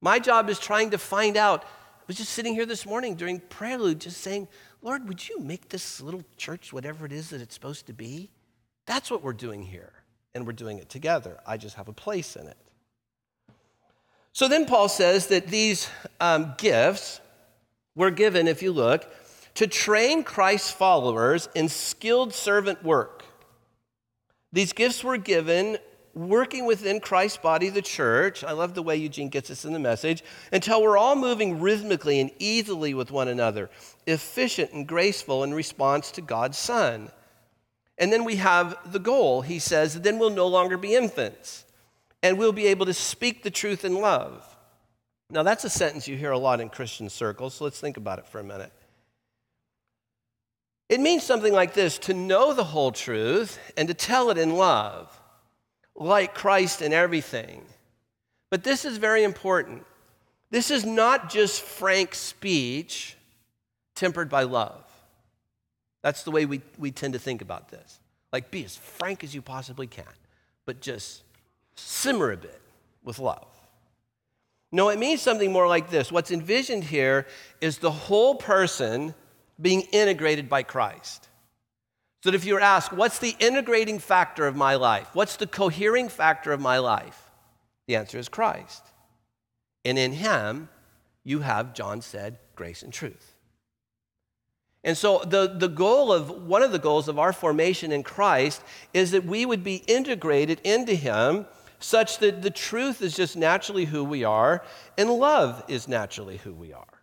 My 0.00 0.18
job 0.18 0.50
is 0.50 0.58
trying 0.58 0.90
to 0.90 0.98
find 0.98 1.36
out. 1.36 1.64
I 1.64 2.04
was 2.08 2.16
just 2.16 2.32
sitting 2.32 2.54
here 2.54 2.66
this 2.66 2.84
morning 2.84 3.14
during 3.14 3.40
prelude, 3.40 4.00
just 4.00 4.20
saying, 4.20 4.48
Lord, 4.82 5.06
would 5.06 5.28
you 5.28 5.38
make 5.38 5.68
this 5.68 6.00
little 6.00 6.24
church 6.36 6.72
whatever 6.72 7.06
it 7.06 7.12
is 7.12 7.30
that 7.30 7.40
it's 7.40 7.54
supposed 7.54 7.86
to 7.86 7.92
be? 7.92 8.30
That's 8.86 9.10
what 9.10 9.22
we're 9.22 9.32
doing 9.32 9.62
here. 9.62 9.92
And 10.34 10.46
we're 10.46 10.52
doing 10.52 10.78
it 10.78 10.88
together. 10.88 11.38
I 11.46 11.56
just 11.56 11.76
have 11.76 11.88
a 11.88 11.92
place 11.92 12.36
in 12.36 12.48
it. 12.48 12.56
So 14.32 14.48
then 14.48 14.66
Paul 14.66 14.88
says 14.88 15.26
that 15.28 15.46
these 15.46 15.88
um, 16.20 16.54
gifts 16.56 17.20
were 17.94 18.10
given, 18.10 18.48
if 18.48 18.62
you 18.62 18.72
look, 18.72 19.06
to 19.54 19.66
train 19.66 20.24
Christ's 20.24 20.70
followers 20.70 21.48
in 21.54 21.68
skilled 21.68 22.32
servant 22.32 22.82
work. 22.82 23.21
These 24.52 24.72
gifts 24.72 25.02
were 25.02 25.16
given 25.16 25.78
working 26.14 26.66
within 26.66 27.00
Christ's 27.00 27.38
body, 27.38 27.70
the 27.70 27.82
church. 27.82 28.44
I 28.44 28.52
love 28.52 28.74
the 28.74 28.82
way 28.82 28.96
Eugene 28.96 29.28
gets 29.28 29.48
this 29.48 29.64
in 29.64 29.72
the 29.72 29.78
message 29.78 30.22
until 30.52 30.82
we're 30.82 30.98
all 30.98 31.16
moving 31.16 31.60
rhythmically 31.60 32.20
and 32.20 32.30
easily 32.38 32.92
with 32.92 33.10
one 33.10 33.28
another, 33.28 33.70
efficient 34.06 34.72
and 34.72 34.86
graceful 34.86 35.42
in 35.42 35.54
response 35.54 36.10
to 36.12 36.20
God's 36.20 36.58
Son. 36.58 37.10
And 37.96 38.12
then 38.12 38.24
we 38.24 38.36
have 38.36 38.92
the 38.92 38.98
goal. 38.98 39.42
He 39.42 39.58
says, 39.58 40.00
then 40.00 40.18
we'll 40.18 40.30
no 40.30 40.48
longer 40.48 40.76
be 40.76 40.94
infants 40.94 41.64
and 42.22 42.38
we'll 42.38 42.52
be 42.52 42.66
able 42.66 42.86
to 42.86 42.94
speak 42.94 43.42
the 43.42 43.50
truth 43.50 43.84
in 43.84 43.94
love. 43.94 44.46
Now, 45.30 45.42
that's 45.42 45.64
a 45.64 45.70
sentence 45.70 46.06
you 46.06 46.16
hear 46.16 46.32
a 46.32 46.38
lot 46.38 46.60
in 46.60 46.68
Christian 46.68 47.08
circles, 47.08 47.54
so 47.54 47.64
let's 47.64 47.80
think 47.80 47.96
about 47.96 48.18
it 48.18 48.26
for 48.26 48.38
a 48.38 48.44
minute. 48.44 48.70
It 50.92 51.00
means 51.00 51.22
something 51.22 51.54
like 51.54 51.72
this 51.72 51.96
to 52.00 52.12
know 52.12 52.52
the 52.52 52.64
whole 52.64 52.92
truth 52.92 53.58
and 53.78 53.88
to 53.88 53.94
tell 53.94 54.28
it 54.28 54.36
in 54.36 54.56
love, 54.56 55.18
like 55.96 56.34
Christ 56.34 56.82
in 56.82 56.92
everything. 56.92 57.62
But 58.50 58.62
this 58.62 58.84
is 58.84 58.98
very 58.98 59.24
important. 59.24 59.86
This 60.50 60.70
is 60.70 60.84
not 60.84 61.30
just 61.30 61.62
frank 61.62 62.14
speech 62.14 63.16
tempered 63.94 64.28
by 64.28 64.42
love. 64.42 64.84
That's 66.02 66.24
the 66.24 66.30
way 66.30 66.44
we, 66.44 66.60
we 66.76 66.90
tend 66.90 67.14
to 67.14 67.18
think 67.18 67.40
about 67.40 67.70
this. 67.70 67.98
Like, 68.30 68.50
be 68.50 68.62
as 68.62 68.76
frank 68.76 69.24
as 69.24 69.34
you 69.34 69.40
possibly 69.40 69.86
can, 69.86 70.04
but 70.66 70.82
just 70.82 71.22
simmer 71.74 72.32
a 72.32 72.36
bit 72.36 72.60
with 73.02 73.18
love. 73.18 73.46
No, 74.70 74.90
it 74.90 74.98
means 74.98 75.22
something 75.22 75.52
more 75.52 75.68
like 75.68 75.88
this. 75.88 76.12
What's 76.12 76.30
envisioned 76.30 76.84
here 76.84 77.26
is 77.62 77.78
the 77.78 77.90
whole 77.90 78.34
person 78.34 79.14
being 79.62 79.82
integrated 79.92 80.48
by 80.48 80.64
Christ. 80.64 81.28
So 82.22 82.30
that 82.30 82.36
if 82.36 82.44
you 82.44 82.54
were 82.54 82.60
asked, 82.60 82.92
what's 82.92 83.18
the 83.18 83.34
integrating 83.38 83.98
factor 83.98 84.46
of 84.46 84.54
my 84.54 84.74
life? 84.74 85.08
What's 85.12 85.36
the 85.36 85.46
cohering 85.46 86.08
factor 86.08 86.52
of 86.52 86.60
my 86.60 86.78
life? 86.78 87.30
The 87.86 87.96
answer 87.96 88.18
is 88.18 88.28
Christ. 88.28 88.82
And 89.84 89.98
in 89.98 90.12
him, 90.12 90.68
you 91.24 91.40
have, 91.40 91.74
John 91.74 92.00
said, 92.00 92.38
grace 92.54 92.82
and 92.82 92.92
truth. 92.92 93.32
And 94.84 94.96
so 94.96 95.18
the, 95.24 95.46
the 95.56 95.68
goal 95.68 96.12
of 96.12 96.30
one 96.46 96.62
of 96.62 96.72
the 96.72 96.78
goals 96.78 97.08
of 97.08 97.18
our 97.18 97.32
formation 97.32 97.92
in 97.92 98.02
Christ 98.02 98.62
is 98.92 99.12
that 99.12 99.24
we 99.24 99.46
would 99.46 99.62
be 99.62 99.76
integrated 99.86 100.60
into 100.64 100.94
him 100.94 101.46
such 101.78 102.18
that 102.18 102.42
the 102.42 102.50
truth 102.50 103.02
is 103.02 103.14
just 103.14 103.36
naturally 103.36 103.84
who 103.84 104.04
we 104.04 104.24
are 104.24 104.64
and 104.96 105.10
love 105.10 105.64
is 105.68 105.88
naturally 105.88 106.36
who 106.38 106.52
we 106.52 106.72
are. 106.72 107.01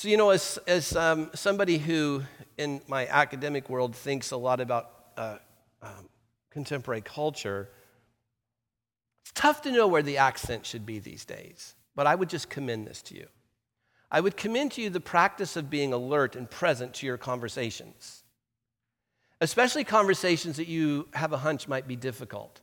So, 0.00 0.08
you 0.08 0.16
know, 0.16 0.30
as, 0.30 0.58
as 0.66 0.96
um, 0.96 1.28
somebody 1.34 1.76
who 1.76 2.22
in 2.56 2.80
my 2.88 3.06
academic 3.06 3.68
world 3.68 3.94
thinks 3.94 4.30
a 4.30 4.36
lot 4.38 4.58
about 4.58 4.90
uh, 5.14 5.36
um, 5.82 6.08
contemporary 6.48 7.02
culture, 7.02 7.68
it's 9.20 9.32
tough 9.32 9.60
to 9.60 9.70
know 9.70 9.86
where 9.86 10.00
the 10.02 10.16
accent 10.16 10.64
should 10.64 10.86
be 10.86 11.00
these 11.00 11.26
days. 11.26 11.74
But 11.94 12.06
I 12.06 12.14
would 12.14 12.30
just 12.30 12.48
commend 12.48 12.86
this 12.86 13.02
to 13.02 13.14
you. 13.14 13.26
I 14.10 14.22
would 14.22 14.38
commend 14.38 14.72
to 14.72 14.80
you 14.80 14.88
the 14.88 15.00
practice 15.00 15.54
of 15.54 15.68
being 15.68 15.92
alert 15.92 16.34
and 16.34 16.50
present 16.50 16.94
to 16.94 17.06
your 17.06 17.18
conversations, 17.18 18.24
especially 19.42 19.84
conversations 19.84 20.56
that 20.56 20.66
you 20.66 21.08
have 21.12 21.34
a 21.34 21.36
hunch 21.36 21.68
might 21.68 21.86
be 21.86 21.94
difficult 21.94 22.62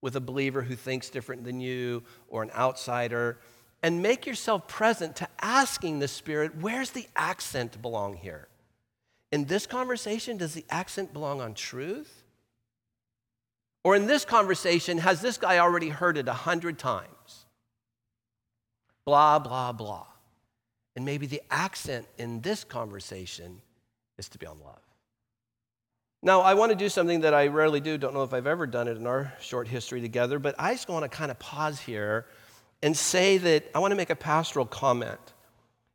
with 0.00 0.16
a 0.16 0.20
believer 0.20 0.62
who 0.62 0.74
thinks 0.74 1.10
different 1.10 1.44
than 1.44 1.60
you 1.60 2.02
or 2.28 2.42
an 2.42 2.50
outsider 2.56 3.40
and 3.82 4.02
make 4.02 4.26
yourself 4.26 4.66
present 4.66 5.16
to 5.16 5.28
asking 5.40 5.98
the 5.98 6.08
Spirit, 6.08 6.56
where's 6.60 6.90
the 6.90 7.06
accent 7.14 7.80
belong 7.80 8.16
here? 8.16 8.48
In 9.30 9.44
this 9.44 9.66
conversation, 9.66 10.36
does 10.36 10.54
the 10.54 10.64
accent 10.70 11.12
belong 11.12 11.40
on 11.40 11.54
truth? 11.54 12.24
Or 13.84 13.94
in 13.94 14.06
this 14.06 14.24
conversation, 14.24 14.98
has 14.98 15.20
this 15.20 15.36
guy 15.36 15.58
already 15.58 15.88
heard 15.88 16.16
it 16.16 16.28
a 16.28 16.32
hundred 16.32 16.78
times? 16.78 17.46
Blah, 19.04 19.38
blah, 19.38 19.72
blah. 19.72 20.06
And 20.96 21.04
maybe 21.04 21.26
the 21.26 21.42
accent 21.50 22.06
in 22.18 22.40
this 22.40 22.64
conversation 22.64 23.60
is 24.18 24.28
to 24.30 24.38
be 24.38 24.46
on 24.46 24.58
love. 24.64 24.82
Now, 26.22 26.40
I 26.40 26.54
want 26.54 26.70
to 26.72 26.76
do 26.76 26.88
something 26.88 27.20
that 27.20 27.32
I 27.32 27.46
rarely 27.46 27.78
do. 27.78 27.96
Don't 27.96 28.12
know 28.12 28.24
if 28.24 28.34
I've 28.34 28.48
ever 28.48 28.66
done 28.66 28.88
it 28.88 28.96
in 28.96 29.06
our 29.06 29.32
short 29.40 29.68
history 29.68 30.00
together, 30.00 30.40
but 30.40 30.56
I 30.58 30.72
just 30.74 30.88
want 30.88 31.04
to 31.04 31.08
kind 31.08 31.30
of 31.30 31.38
pause 31.38 31.78
here 31.78 32.26
and 32.82 32.96
say 32.96 33.38
that 33.38 33.70
I 33.74 33.78
want 33.78 33.92
to 33.92 33.96
make 33.96 34.10
a 34.10 34.16
pastoral 34.16 34.66
comment 34.66 35.20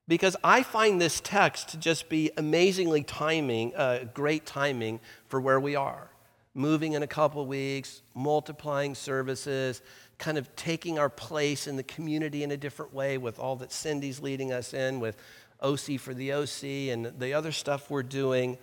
because 0.07 0.35
I 0.43 0.63
find 0.63 0.99
this 0.99 1.21
text 1.21 1.69
to 1.69 1.77
just 1.77 2.09
be 2.09 2.31
amazingly 2.37 3.03
timing, 3.03 3.73
uh, 3.75 4.05
great 4.13 4.45
timing 4.45 4.99
for 5.27 5.39
where 5.39 5.59
we 5.59 5.75
are. 5.75 6.09
Moving 6.53 6.93
in 6.93 7.03
a 7.03 7.07
couple 7.07 7.45
weeks, 7.45 8.01
multiplying 8.13 8.95
services, 8.95 9.81
kind 10.19 10.37
of 10.37 10.53
taking 10.55 10.99
our 10.99 11.09
place 11.09 11.67
in 11.67 11.77
the 11.77 11.83
community 11.83 12.43
in 12.43 12.51
a 12.51 12.57
different 12.57 12.93
way 12.93 13.17
with 13.17 13.39
all 13.39 13.55
that 13.57 13.71
Cindy's 13.71 14.19
leading 14.19 14.51
us 14.51 14.73
in, 14.73 14.99
with 14.99 15.17
OC 15.61 15.99
for 15.99 16.13
the 16.13 16.33
OC 16.33 16.63
and 16.93 17.13
the 17.17 17.33
other 17.33 17.51
stuff 17.51 17.89
we're 17.89 18.03
doing. 18.03 18.57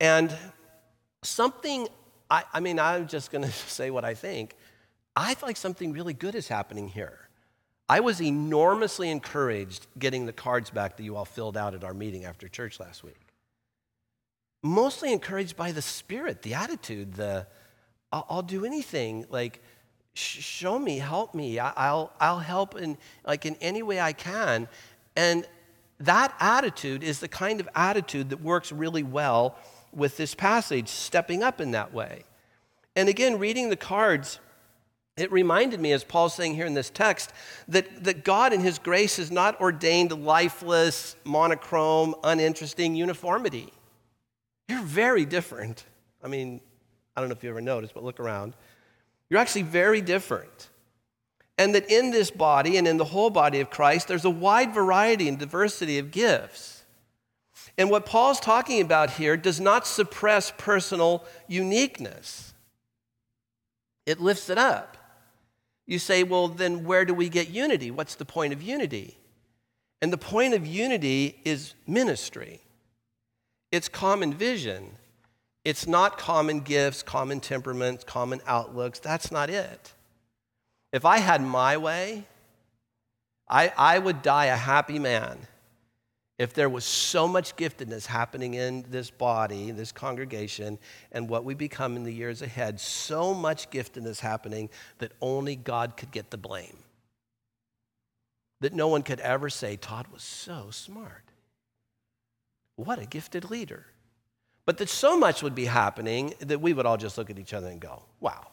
And 0.00 0.34
something, 1.22 1.88
I, 2.30 2.44
I 2.52 2.60
mean, 2.60 2.78
I'm 2.78 3.08
just 3.08 3.30
going 3.30 3.44
to 3.44 3.52
say 3.52 3.90
what 3.90 4.04
I 4.04 4.14
think. 4.14 4.54
I 5.14 5.34
feel 5.34 5.48
like 5.48 5.56
something 5.56 5.92
really 5.92 6.14
good 6.14 6.34
is 6.34 6.48
happening 6.48 6.88
here. 6.88 7.28
I 7.92 8.00
was 8.00 8.22
enormously 8.22 9.10
encouraged 9.10 9.86
getting 9.98 10.24
the 10.24 10.32
cards 10.32 10.70
back 10.70 10.96
that 10.96 11.02
you 11.02 11.14
all 11.14 11.26
filled 11.26 11.58
out 11.58 11.74
at 11.74 11.84
our 11.84 11.92
meeting 11.92 12.24
after 12.24 12.48
church 12.48 12.80
last 12.80 13.04
week. 13.04 13.20
Mostly 14.62 15.12
encouraged 15.12 15.58
by 15.58 15.72
the 15.72 15.82
spirit, 15.82 16.40
the 16.40 16.54
attitude, 16.54 17.12
the 17.12 17.46
I'll, 18.10 18.24
I'll 18.30 18.42
do 18.42 18.64
anything. 18.64 19.26
Like, 19.28 19.60
sh- 20.14 20.42
show 20.42 20.78
me, 20.78 21.00
help 21.00 21.34
me. 21.34 21.58
I, 21.58 21.92
will 21.92 22.10
I'll 22.18 22.38
help 22.38 22.76
in 22.76 22.96
like 23.26 23.44
in 23.44 23.56
any 23.60 23.82
way 23.82 24.00
I 24.00 24.14
can. 24.14 24.68
And 25.14 25.46
that 26.00 26.34
attitude 26.40 27.04
is 27.04 27.20
the 27.20 27.28
kind 27.28 27.60
of 27.60 27.68
attitude 27.74 28.30
that 28.30 28.40
works 28.40 28.72
really 28.72 29.02
well 29.02 29.58
with 29.92 30.16
this 30.16 30.34
passage, 30.34 30.88
stepping 30.88 31.42
up 31.42 31.60
in 31.60 31.72
that 31.72 31.92
way. 31.92 32.24
And 32.96 33.10
again, 33.10 33.38
reading 33.38 33.68
the 33.68 33.76
cards 33.76 34.38
it 35.16 35.30
reminded 35.30 35.78
me, 35.78 35.92
as 35.92 36.04
Paul's 36.04 36.34
saying 36.34 36.54
here 36.54 36.64
in 36.64 36.74
this 36.74 36.88
text, 36.88 37.32
that, 37.68 38.04
that 38.04 38.24
God 38.24 38.52
in 38.52 38.60
His 38.60 38.78
grace 38.78 39.18
has 39.18 39.30
not 39.30 39.60
ordained 39.60 40.24
lifeless, 40.24 41.16
monochrome, 41.24 42.14
uninteresting 42.24 42.94
uniformity. 42.94 43.72
You're 44.68 44.82
very 44.82 45.26
different. 45.26 45.84
I 46.22 46.28
mean, 46.28 46.60
I 47.14 47.20
don't 47.20 47.28
know 47.28 47.34
if 47.34 47.44
you 47.44 47.50
ever 47.50 47.60
noticed, 47.60 47.92
but 47.92 48.04
look 48.04 48.20
around. 48.20 48.54
You're 49.28 49.40
actually 49.40 49.62
very 49.62 50.00
different. 50.00 50.70
And 51.58 51.74
that 51.74 51.90
in 51.90 52.10
this 52.10 52.30
body 52.30 52.78
and 52.78 52.88
in 52.88 52.96
the 52.96 53.04
whole 53.04 53.28
body 53.28 53.60
of 53.60 53.68
Christ, 53.68 54.08
there's 54.08 54.24
a 54.24 54.30
wide 54.30 54.72
variety 54.72 55.28
and 55.28 55.38
diversity 55.38 55.98
of 55.98 56.10
gifts. 56.10 56.84
And 57.76 57.90
what 57.90 58.06
Paul's 58.06 58.40
talking 58.40 58.80
about 58.80 59.10
here 59.10 59.36
does 59.36 59.60
not 59.60 59.86
suppress 59.86 60.52
personal 60.56 61.24
uniqueness, 61.48 62.54
it 64.06 64.20
lifts 64.20 64.48
it 64.48 64.56
up. 64.56 64.96
You 65.92 65.98
say, 65.98 66.22
well, 66.22 66.48
then 66.48 66.84
where 66.84 67.04
do 67.04 67.12
we 67.12 67.28
get 67.28 67.50
unity? 67.50 67.90
What's 67.90 68.14
the 68.14 68.24
point 68.24 68.54
of 68.54 68.62
unity? 68.62 69.18
And 70.00 70.10
the 70.10 70.16
point 70.16 70.54
of 70.54 70.66
unity 70.66 71.38
is 71.44 71.74
ministry, 71.86 72.62
it's 73.70 73.90
common 73.90 74.32
vision. 74.32 74.92
It's 75.66 75.86
not 75.86 76.16
common 76.16 76.60
gifts, 76.60 77.02
common 77.02 77.40
temperaments, 77.40 78.04
common 78.04 78.40
outlooks. 78.46 79.00
That's 79.00 79.30
not 79.30 79.50
it. 79.50 79.92
If 80.94 81.04
I 81.04 81.18
had 81.18 81.42
my 81.42 81.76
way, 81.76 82.24
I, 83.46 83.70
I 83.76 83.98
would 83.98 84.22
die 84.22 84.46
a 84.46 84.56
happy 84.56 84.98
man 84.98 85.46
if 86.42 86.54
there 86.54 86.68
was 86.68 86.84
so 86.84 87.28
much 87.28 87.54
giftedness 87.56 88.06
happening 88.06 88.54
in 88.54 88.84
this 88.88 89.10
body, 89.10 89.70
this 89.70 89.92
congregation, 89.92 90.78
and 91.12 91.28
what 91.28 91.44
we 91.44 91.54
become 91.54 91.94
in 91.96 92.02
the 92.02 92.12
years 92.12 92.42
ahead, 92.42 92.80
so 92.80 93.32
much 93.32 93.70
giftedness 93.70 94.18
happening 94.18 94.68
that 94.98 95.12
only 95.20 95.54
God 95.54 95.96
could 95.96 96.10
get 96.10 96.30
the 96.30 96.36
blame. 96.36 96.78
That 98.60 98.72
no 98.72 98.88
one 98.88 99.02
could 99.02 99.20
ever 99.20 99.48
say, 99.50 99.76
Todd 99.76 100.08
was 100.08 100.22
so 100.22 100.68
smart. 100.70 101.22
What 102.76 102.98
a 102.98 103.06
gifted 103.06 103.48
leader. 103.48 103.86
But 104.66 104.78
that 104.78 104.88
so 104.88 105.16
much 105.16 105.42
would 105.42 105.54
be 105.54 105.66
happening 105.66 106.34
that 106.40 106.60
we 106.60 106.72
would 106.72 106.86
all 106.86 106.96
just 106.96 107.18
look 107.18 107.30
at 107.30 107.38
each 107.38 107.54
other 107.54 107.68
and 107.68 107.80
go, 107.80 108.02
wow, 108.20 108.48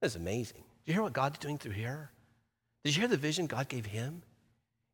that's 0.00 0.16
amazing. 0.16 0.62
Do 0.84 0.90
you 0.90 0.94
hear 0.94 1.02
what 1.02 1.12
God's 1.12 1.38
doing 1.38 1.58
through 1.58 1.72
here? 1.72 2.10
Did 2.84 2.96
you 2.96 3.00
hear 3.00 3.08
the 3.08 3.16
vision 3.16 3.46
God 3.46 3.68
gave 3.68 3.86
him? 3.86 4.22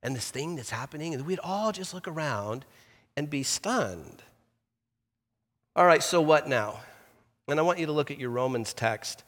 And 0.03 0.17
this 0.17 0.31
thing 0.31 0.57
that's 0.57 0.71
happening, 0.71 1.15
and 1.15 1.27
we'd 1.27 1.41
all 1.41 1.73
just 1.73 1.95
look 1.95 2.09
around 2.09 2.65
and 3.17 3.29
be 3.29 3.43
stunned. 3.43 4.23
All 5.77 5.87
right, 5.87 6.03
so 6.03 6.21
what 6.21 6.49
now? 6.49 6.81
And 7.49 7.59
I 7.59 7.63
want 7.63 7.79
you 7.79 7.87
to 7.87 7.93
look 7.93 8.11
at 8.11 8.19
your 8.19 8.31
Romans 8.31 8.73
text. 8.73 9.25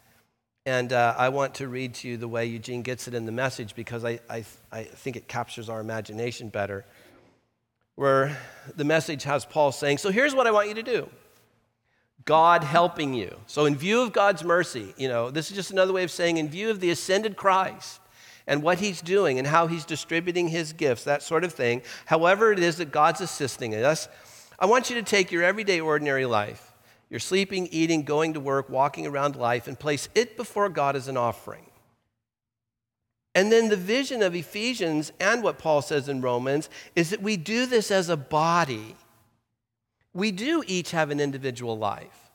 And 0.64 0.92
uh, 0.92 1.14
I 1.18 1.28
want 1.30 1.56
to 1.56 1.68
read 1.68 1.94
to 1.94 2.08
you 2.08 2.16
the 2.16 2.28
way 2.28 2.46
Eugene 2.46 2.82
gets 2.82 3.08
it 3.08 3.14
in 3.14 3.26
the 3.26 3.32
message 3.32 3.74
because 3.74 4.04
I, 4.04 4.20
I, 4.30 4.44
I 4.70 4.84
think 4.84 5.16
it 5.16 5.26
captures 5.26 5.68
our 5.68 5.80
imagination 5.80 6.48
better. 6.48 6.84
Where 7.96 8.38
the 8.76 8.84
message 8.84 9.24
has 9.24 9.44
Paul 9.44 9.72
saying, 9.72 9.98
So 9.98 10.10
here's 10.10 10.34
what 10.34 10.46
I 10.46 10.52
want 10.52 10.68
you 10.68 10.74
to 10.74 10.82
do 10.82 11.10
God 12.24 12.62
helping 12.62 13.14
you. 13.14 13.36
So, 13.46 13.66
in 13.66 13.76
view 13.76 14.02
of 14.02 14.12
God's 14.12 14.44
mercy, 14.44 14.94
you 14.96 15.08
know, 15.08 15.30
this 15.30 15.50
is 15.50 15.56
just 15.56 15.70
another 15.70 15.92
way 15.92 16.04
of 16.04 16.10
saying, 16.10 16.36
in 16.36 16.48
view 16.48 16.70
of 16.70 16.80
the 16.80 16.90
ascended 16.90 17.36
Christ, 17.36 18.00
and 18.46 18.62
what 18.62 18.78
he's 18.78 19.00
doing 19.00 19.38
and 19.38 19.46
how 19.46 19.66
he's 19.66 19.84
distributing 19.84 20.48
his 20.48 20.72
gifts, 20.72 21.04
that 21.04 21.22
sort 21.22 21.44
of 21.44 21.52
thing, 21.52 21.82
however 22.06 22.52
it 22.52 22.58
is 22.58 22.76
that 22.76 22.90
God's 22.92 23.20
assisting 23.20 23.74
us, 23.74 24.08
I 24.58 24.66
want 24.66 24.90
you 24.90 24.96
to 24.96 25.02
take 25.02 25.32
your 25.32 25.42
everyday, 25.42 25.80
ordinary 25.80 26.26
life, 26.26 26.72
your 27.10 27.20
sleeping, 27.20 27.68
eating, 27.72 28.02
going 28.02 28.34
to 28.34 28.40
work, 28.40 28.68
walking 28.70 29.06
around 29.06 29.36
life, 29.36 29.66
and 29.66 29.78
place 29.78 30.08
it 30.14 30.36
before 30.36 30.68
God 30.68 30.96
as 30.96 31.08
an 31.08 31.16
offering. 31.16 31.66
And 33.34 33.50
then 33.50 33.68
the 33.68 33.76
vision 33.76 34.22
of 34.22 34.34
Ephesians 34.34 35.10
and 35.18 35.42
what 35.42 35.58
Paul 35.58 35.82
says 35.82 36.08
in 36.08 36.20
Romans 36.20 36.68
is 36.94 37.10
that 37.10 37.22
we 37.22 37.36
do 37.36 37.66
this 37.66 37.90
as 37.90 38.08
a 38.08 38.16
body. 38.16 38.94
We 40.12 40.30
do 40.32 40.62
each 40.66 40.90
have 40.90 41.10
an 41.10 41.18
individual 41.18 41.78
life. 41.78 42.30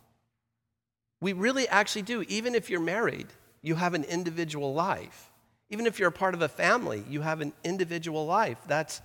We 1.22 1.34
really 1.34 1.68
actually 1.68 2.02
do. 2.02 2.24
Even 2.28 2.56
if 2.56 2.70
you're 2.70 2.80
married, 2.80 3.28
you 3.62 3.76
have 3.76 3.94
an 3.94 4.04
individual 4.04 4.74
life. 4.74 5.27
Even 5.70 5.86
if 5.86 6.00
you're 6.00 6.10
a 6.10 6.14
part 6.14 6.34
of 6.34 6.42
a 6.42 6.48
family, 6.48 7.04
you 7.10 7.22
have 7.22 7.42
an 7.42 7.54
individual 7.64 8.26
life. 8.26 8.58
That's 8.68 9.02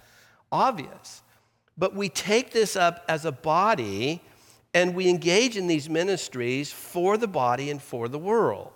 obvious. 0.51 1.23
But 1.77 1.95
we 1.95 2.09
take 2.09 2.53
this 2.53 2.77
up 2.77 3.05
as 3.09 3.25
a 3.25 3.33
body 3.33 4.23
and 4.75 4.95
we 4.95 5.09
engage 5.09 5.57
in 5.57 5.67
these 5.67 5.89
ministries 5.91 6.73
for 6.73 7.17
the 7.17 7.27
body 7.29 7.71
and 7.71 7.83
for 7.83 8.09
the 8.09 8.19
world. 8.19 8.73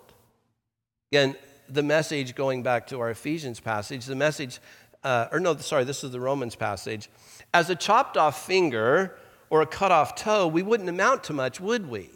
Again, 1.11 1.35
the 1.69 1.83
message, 1.83 2.35
going 2.35 2.63
back 2.63 2.87
to 2.87 2.99
our 2.99 3.09
Ephesians 3.09 3.59
passage, 3.59 4.05
the 4.05 4.15
message, 4.15 4.59
uh, 5.03 5.27
or 5.31 5.39
no, 5.39 5.55
sorry, 5.57 5.83
this 5.83 6.03
is 6.03 6.11
the 6.11 6.19
Romans 6.19 6.55
passage. 6.55 7.09
As 7.53 7.69
a 7.69 7.75
chopped 7.75 8.17
off 8.17 8.45
finger 8.45 9.17
or 9.49 9.61
a 9.61 9.65
cut 9.65 9.91
off 9.91 10.15
toe, 10.15 10.47
we 10.47 10.61
wouldn't 10.61 10.89
amount 10.89 11.23
to 11.25 11.33
much, 11.33 11.59
would 11.59 11.89
we? 11.89 12.09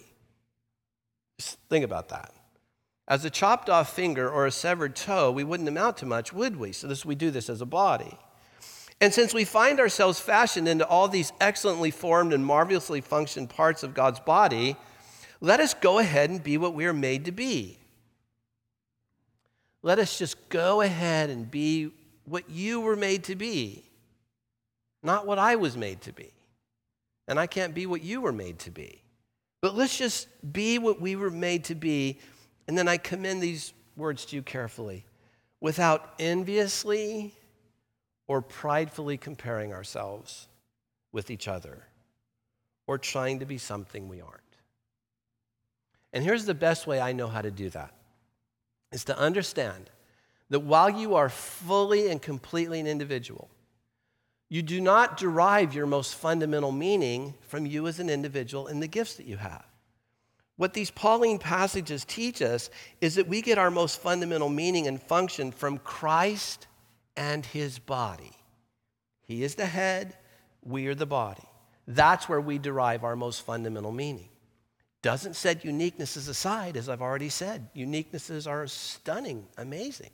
Just 1.40 1.58
think 1.70 1.86
about 1.86 2.10
that. 2.10 2.34
As 3.12 3.26
a 3.26 3.30
chopped 3.30 3.70
off 3.70 3.94
finger 3.94 4.30
or 4.30 4.46
a 4.46 4.52
severed 4.52 4.96
toe, 4.96 5.34
we 5.34 5.44
wouldn't 5.44 5.68
amount 5.68 5.98
to 5.98 6.06
much, 6.06 6.32
would 6.32 6.56
we? 6.56 6.72
So 6.72 6.88
this, 6.88 7.04
we 7.04 7.14
do 7.14 7.30
this 7.30 7.50
as 7.50 7.60
a 7.60 7.66
body. 7.66 8.18
And 9.02 9.14
since 9.14 9.34
we 9.34 9.44
find 9.44 9.82
ourselves 9.82 10.22
fashioned 10.22 10.66
into 10.66 10.88
all 10.88 11.10
these 11.10 11.34
excellently 11.42 11.92
formed 11.92 12.32
and 12.32 12.46
marvelously 12.46 13.02
functioned 13.02 13.50
parts 13.50 13.84
of 13.84 13.94
God's 13.94 14.22
body, 14.22 14.78
let 15.42 15.60
us 15.60 15.74
go 15.74 16.00
ahead 16.00 16.30
and 16.30 16.42
be 16.42 16.58
what 16.58 16.74
we 16.74 16.86
are 16.86 16.94
made 16.94 17.26
to 17.26 17.34
be. 17.34 17.80
Let 19.84 20.00
us 20.00 20.18
just 20.18 20.48
go 20.48 20.80
ahead 20.80 21.30
and 21.30 21.52
be 21.52 21.92
what 22.24 22.50
you 22.50 22.80
were 22.80 22.96
made 22.96 23.26
to 23.26 23.36
be, 23.36 23.84
not 25.04 25.28
what 25.28 25.38
I 25.38 25.58
was 25.58 25.76
made 25.76 26.00
to 26.04 26.14
be. 26.14 26.32
And 27.28 27.38
I 27.38 27.46
can't 27.46 27.76
be 27.76 27.86
what 27.86 28.04
you 28.04 28.22
were 28.22 28.32
made 28.32 28.60
to 28.60 28.72
be. 28.72 29.02
But 29.60 29.76
let's 29.76 29.98
just 29.98 30.28
be 30.54 30.80
what 30.80 31.02
we 31.02 31.16
were 31.16 31.30
made 31.30 31.66
to 31.66 31.76
be. 31.76 32.18
And 32.72 32.78
then 32.78 32.88
I 32.88 32.96
commend 32.96 33.44
these 33.44 33.74
words 33.98 34.24
to 34.28 34.38
you 34.38 34.42
carefully 34.42 35.04
without 35.60 36.14
enviously 36.20 37.36
or 38.30 38.42
pridefully 38.42 39.18
comparing 39.18 39.74
ourselves 39.74 40.48
with 41.12 41.30
each 41.30 41.50
other 41.50 41.84
or 42.88 42.98
trying 42.98 43.40
to 43.40 43.46
be 43.46 43.58
something 43.58 44.08
we 44.08 44.22
aren't. 44.22 44.40
And 46.14 46.24
here's 46.24 46.46
the 46.46 46.54
best 46.54 46.88
way 46.88 47.02
I 47.02 47.12
know 47.12 47.28
how 47.28 47.42
to 47.42 47.52
do 47.52 47.70
that 47.72 47.94
is 48.94 49.04
to 49.04 49.20
understand 49.20 49.90
that 50.50 50.62
while 50.62 50.90
you 50.90 51.16
are 51.16 51.28
fully 51.28 52.10
and 52.10 52.22
completely 52.22 52.80
an 52.80 52.88
individual, 52.88 53.50
you 54.48 54.62
do 54.62 54.80
not 54.80 55.18
derive 55.18 55.76
your 55.76 55.88
most 55.88 56.16
fundamental 56.16 56.72
meaning 56.72 57.34
from 57.42 57.66
you 57.66 57.86
as 57.88 58.00
an 58.00 58.10
individual 58.10 58.68
and 58.68 58.82
the 58.82 58.88
gifts 58.88 59.16
that 59.16 59.26
you 59.26 59.36
have. 59.36 59.66
What 60.62 60.76
these 60.76 60.92
Pauline 60.92 61.40
passages 61.40 62.06
teach 62.06 62.40
us 62.40 62.70
is 63.02 63.16
that 63.16 63.28
we 63.28 63.42
get 63.42 63.58
our 63.58 63.72
most 63.72 64.00
fundamental 64.00 64.48
meaning 64.48 64.86
and 64.86 65.02
function 65.02 65.52
from 65.52 65.80
Christ 65.80 66.68
and 67.18 67.44
his 67.44 67.80
body. 67.80 68.30
He 69.24 69.44
is 69.44 69.56
the 69.56 69.66
head, 69.66 70.16
we 70.62 70.86
are 70.86 70.94
the 70.94 71.08
body. 71.08 71.42
That's 71.88 72.30
where 72.30 72.40
we 72.40 72.60
derive 72.60 73.04
our 73.04 73.16
most 73.16 73.42
fundamental 73.42 73.92
meaning. 73.92 74.30
Doesn't 75.02 75.36
set 75.36 75.64
uniquenesses 75.64 76.30
aside, 76.30 76.78
as 76.78 76.90
I've 76.90 77.02
already 77.02 77.30
said. 77.30 77.74
Uniquenesses 77.76 78.48
are 78.48 78.68
stunning, 78.68 79.48
amazing, 79.58 80.12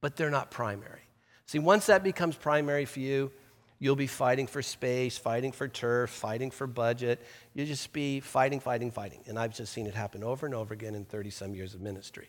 but 0.00 0.16
they're 0.16 0.30
not 0.30 0.50
primary. 0.50 1.02
See, 1.46 1.60
once 1.60 1.86
that 1.86 2.02
becomes 2.02 2.34
primary 2.34 2.86
for 2.86 2.98
you, 2.98 3.30
you'll 3.78 3.96
be 3.96 4.06
fighting 4.06 4.46
for 4.46 4.62
space, 4.62 5.18
fighting 5.18 5.52
for 5.52 5.68
turf, 5.68 6.10
fighting 6.10 6.50
for 6.50 6.66
budget. 6.66 7.20
You'll 7.54 7.66
just 7.66 7.92
be 7.92 8.20
fighting, 8.20 8.60
fighting, 8.60 8.90
fighting. 8.90 9.22
And 9.26 9.38
I've 9.38 9.54
just 9.54 9.72
seen 9.72 9.86
it 9.86 9.94
happen 9.94 10.24
over 10.24 10.46
and 10.46 10.54
over 10.54 10.72
again 10.74 10.94
in 10.94 11.04
30 11.04 11.30
some 11.30 11.54
years 11.54 11.74
of 11.74 11.80
ministry. 11.80 12.28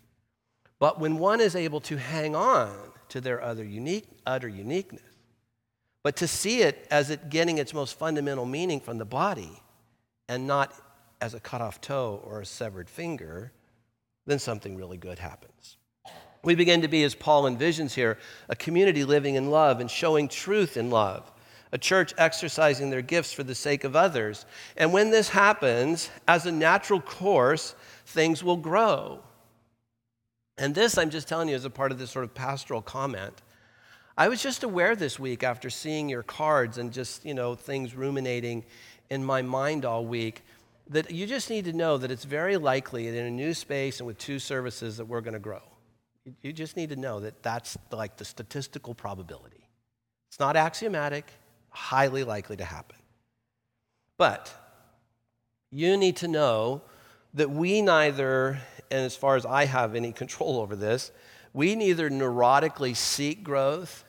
But 0.79 0.99
when 0.99 1.17
one 1.17 1.41
is 1.41 1.55
able 1.55 1.79
to 1.81 1.97
hang 1.97 2.35
on 2.35 2.73
to 3.09 3.21
their 3.21 3.41
other 3.41 3.63
unique, 3.63 4.05
utter 4.25 4.47
uniqueness, 4.47 5.01
but 6.03 6.15
to 6.17 6.27
see 6.27 6.61
it 6.61 6.87
as 6.91 7.09
it 7.09 7.29
getting 7.29 7.57
its 7.57 7.73
most 7.73 7.97
fundamental 7.97 8.45
meaning 8.45 8.79
from 8.79 8.97
the 8.97 9.05
body 9.05 9.61
and 10.29 10.45
not 10.47 10.73
as 11.19 11.33
a 11.33 11.39
cut 11.39 11.61
off 11.61 11.81
toe 11.81 12.21
or 12.23 12.41
a 12.41 12.45
severed 12.45 12.89
finger, 12.89 13.51
then 14.25 14.39
something 14.39 14.75
really 14.75 14.97
good 14.97 15.19
happens. 15.19 15.77
We 16.43 16.55
begin 16.55 16.81
to 16.83 16.87
be, 16.87 17.03
as 17.03 17.15
Paul 17.15 17.43
envisions 17.43 17.93
here, 17.93 18.19
a 18.47 18.55
community 18.55 19.03
living 19.03 19.35
in 19.35 19.49
love 19.49 19.79
and 19.79 19.89
showing 19.89 20.27
truth 20.27 20.77
in 20.77 20.89
love, 20.89 21.29
a 21.71 21.77
church 21.77 22.13
exercising 22.17 22.89
their 22.89 23.01
gifts 23.01 23.33
for 23.33 23.43
the 23.43 23.55
sake 23.55 23.83
of 23.83 23.95
others. 23.95 24.45
And 24.75 24.93
when 24.93 25.11
this 25.11 25.29
happens, 25.29 26.09
as 26.27 26.45
a 26.45 26.51
natural 26.51 27.01
course, 27.01 27.75
things 28.05 28.43
will 28.43 28.57
grow. 28.57 29.19
And 30.57 30.73
this, 30.73 30.97
I'm 30.97 31.09
just 31.09 31.27
telling 31.27 31.49
you, 31.49 31.55
as 31.55 31.65
a 31.65 31.69
part 31.69 31.91
of 31.91 31.99
this 31.99 32.11
sort 32.11 32.25
of 32.25 32.33
pastoral 32.33 32.81
comment. 32.81 33.41
I 34.17 34.29
was 34.29 34.41
just 34.41 34.63
aware 34.63 34.95
this 34.95 35.19
week 35.19 35.43
after 35.43 35.69
seeing 35.69 36.09
your 36.09 36.23
cards 36.23 36.79
and 36.79 36.91
just, 36.91 37.23
you 37.23 37.35
know, 37.35 37.53
things 37.53 37.95
ruminating 37.95 38.65
in 39.09 39.23
my 39.23 39.43
mind 39.43 39.85
all 39.85 40.05
week 40.05 40.41
that 40.89 41.11
you 41.11 41.27
just 41.27 41.49
need 41.49 41.65
to 41.65 41.73
know 41.73 41.97
that 41.97 42.09
it's 42.09 42.23
very 42.23 42.57
likely 42.57 43.09
that 43.09 43.17
in 43.17 43.25
a 43.25 43.31
new 43.31 43.53
space 43.53 43.99
and 43.99 44.07
with 44.07 44.17
two 44.17 44.39
services 44.39 44.97
that 44.97 45.05
we're 45.05 45.21
going 45.21 45.33
to 45.33 45.39
grow. 45.39 45.61
You 46.41 46.51
just 46.51 46.75
need 46.75 46.89
to 46.89 46.95
know 46.95 47.19
that 47.19 47.43
that's 47.43 47.77
like 47.91 48.17
the 48.17 48.25
statistical 48.25 48.95
probability. 48.95 49.69
It's 50.29 50.39
not 50.39 50.55
axiomatic, 50.55 51.25
highly 51.77 52.23
likely 52.23 52.57
to 52.57 52.65
happen. 52.65 52.97
But 54.17 54.53
you 55.71 55.95
need 55.95 56.17
to 56.17 56.27
know 56.27 56.81
that 57.35 57.51
we 57.51 57.81
neither 57.81 58.59
and 58.89 59.05
as 59.05 59.15
far 59.15 59.35
as 59.35 59.45
I 59.45 59.65
have 59.65 59.95
any 59.95 60.11
control 60.11 60.59
over 60.59 60.75
this, 60.75 61.11
we 61.53 61.75
neither 61.75 62.09
neurotically 62.09 62.95
seek 62.95 63.43
growth 63.43 64.05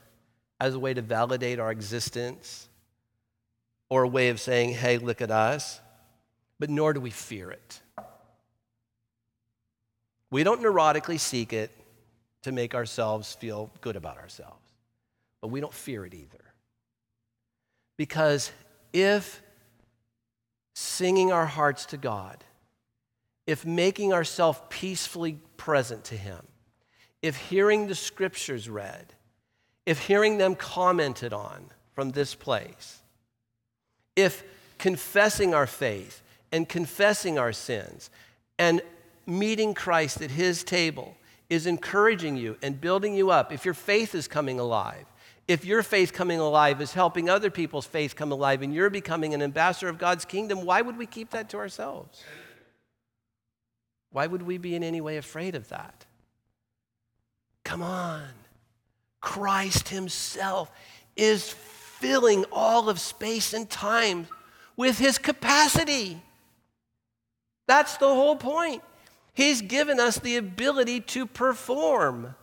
as 0.61 0.75
a 0.75 0.79
way 0.79 0.95
to 0.95 1.03
validate 1.03 1.59
our 1.59 1.71
existence 1.71 2.69
or 3.91 4.05
a 4.05 4.09
way 4.09 4.29
of 4.29 4.41
saying, 4.41 4.75
hey, 4.75 4.99
look 4.99 5.21
at 5.21 5.31
us, 5.31 5.81
but 6.59 6.71
nor 6.71 6.93
do 6.93 7.01
we 7.01 7.11
fear 7.11 7.51
it. 7.51 7.81
We 10.31 10.45
don't 10.45 10.63
neurotically 10.63 11.19
seek 11.19 11.53
it 11.53 11.71
to 12.43 12.53
make 12.53 12.75
ourselves 12.75 13.35
feel 13.35 13.71
good 13.81 13.97
about 13.97 14.19
ourselves, 14.19 14.71
but 15.41 15.49
we 15.49 15.61
don't 15.61 15.73
fear 15.73 16.05
it 16.05 16.15
either. 16.15 16.48
Because 17.99 18.51
if 18.95 19.43
singing 20.75 21.31
our 21.31 21.47
hearts 21.47 21.85
to 21.87 21.99
God 21.99 22.43
if 23.49 23.65
making 23.65 24.13
ourselves 24.13 24.61
peacefully 24.69 25.39
present 25.57 26.05
to 26.05 26.15
Him, 26.15 26.47
if 27.23 27.35
hearing 27.35 27.87
the 27.87 27.95
scriptures 27.95 28.69
read, 28.69 29.15
if 29.87 30.07
hearing 30.07 30.37
them 30.37 30.55
commented 30.55 31.33
on 31.33 31.71
from 31.95 32.11
this 32.11 32.35
place, 32.35 32.99
if 34.15 34.45
confessing 34.77 35.55
our 35.55 35.67
faith 35.67 36.21
and 36.53 36.69
confessing 36.69 37.39
our 37.39 37.55
sins 37.55 38.11
and 38.59 38.83
meeting 39.25 39.73
Christ 39.73 40.21
at 40.21 40.31
His 40.31 40.63
table 40.63 41.17
is 41.49 41.67
encouraging 41.67 42.37
you 42.37 42.59
and 42.63 42.79
building 42.79 43.15
you 43.15 43.31
up, 43.31 43.51
if 43.51 43.65
your 43.65 43.73
faith 43.73 44.15
is 44.15 44.29
coming 44.29 44.61
alive, 44.61 45.07
if 45.49 45.65
your 45.65 45.83
faith 45.83 46.13
coming 46.13 46.39
alive 46.39 46.83
is 46.83 46.93
helping 46.93 47.31
other 47.31 47.51
people's 47.51 47.87
faith 47.87 48.15
come 48.15 48.31
alive 48.31 48.61
and 48.61 48.75
you're 48.75 48.91
becoming 48.91 49.33
an 49.33 49.41
ambassador 49.41 49.89
of 49.89 49.97
God's 49.97 50.27
kingdom, 50.27 50.65
why 50.65 50.83
would 50.83 50.99
we 50.99 51.07
keep 51.07 51.31
that 51.31 51.49
to 51.51 51.57
ourselves? 51.57 52.23
Why 54.11 54.27
would 54.27 54.43
we 54.43 54.59
be 54.59 54.75
in 54.75 54.85
any 54.85 55.01
way 55.01 55.17
afraid 55.17 55.55
of 55.55 55.71
that? 55.71 56.05
Come 57.65 57.83
on. 57.83 58.29
Christ 59.21 59.89
Himself 59.89 60.71
is 61.17 61.51
filling 61.51 62.45
all 62.53 62.91
of 62.91 63.01
space 63.01 63.55
and 63.55 63.69
time 63.69 64.29
with 64.77 64.99
His 64.99 65.19
capacity. 65.19 66.23
That's 67.67 67.97
the 67.97 68.07
whole 68.07 68.37
point. 68.37 68.83
He's 69.35 69.63
given 69.63 69.99
us 69.99 70.19
the 70.19 70.37
ability 70.37 71.01
to 71.01 71.27
perform. 71.27 72.35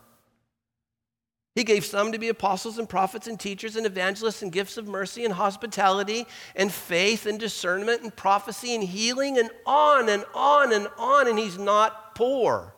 He 1.56 1.64
gave 1.64 1.86
some 1.86 2.12
to 2.12 2.18
be 2.18 2.28
apostles 2.28 2.76
and 2.76 2.86
prophets 2.86 3.26
and 3.26 3.40
teachers 3.40 3.76
and 3.76 3.86
evangelists 3.86 4.42
and 4.42 4.52
gifts 4.52 4.76
of 4.76 4.86
mercy 4.86 5.24
and 5.24 5.32
hospitality 5.32 6.26
and 6.54 6.70
faith 6.70 7.24
and 7.24 7.40
discernment 7.40 8.02
and 8.02 8.14
prophecy 8.14 8.74
and 8.74 8.84
healing 8.84 9.38
and 9.38 9.48
on 9.64 10.10
and 10.10 10.26
on 10.34 10.70
and 10.74 10.86
on. 10.98 11.26
And 11.26 11.38
he's 11.38 11.56
not 11.56 12.14
poor. 12.14 12.74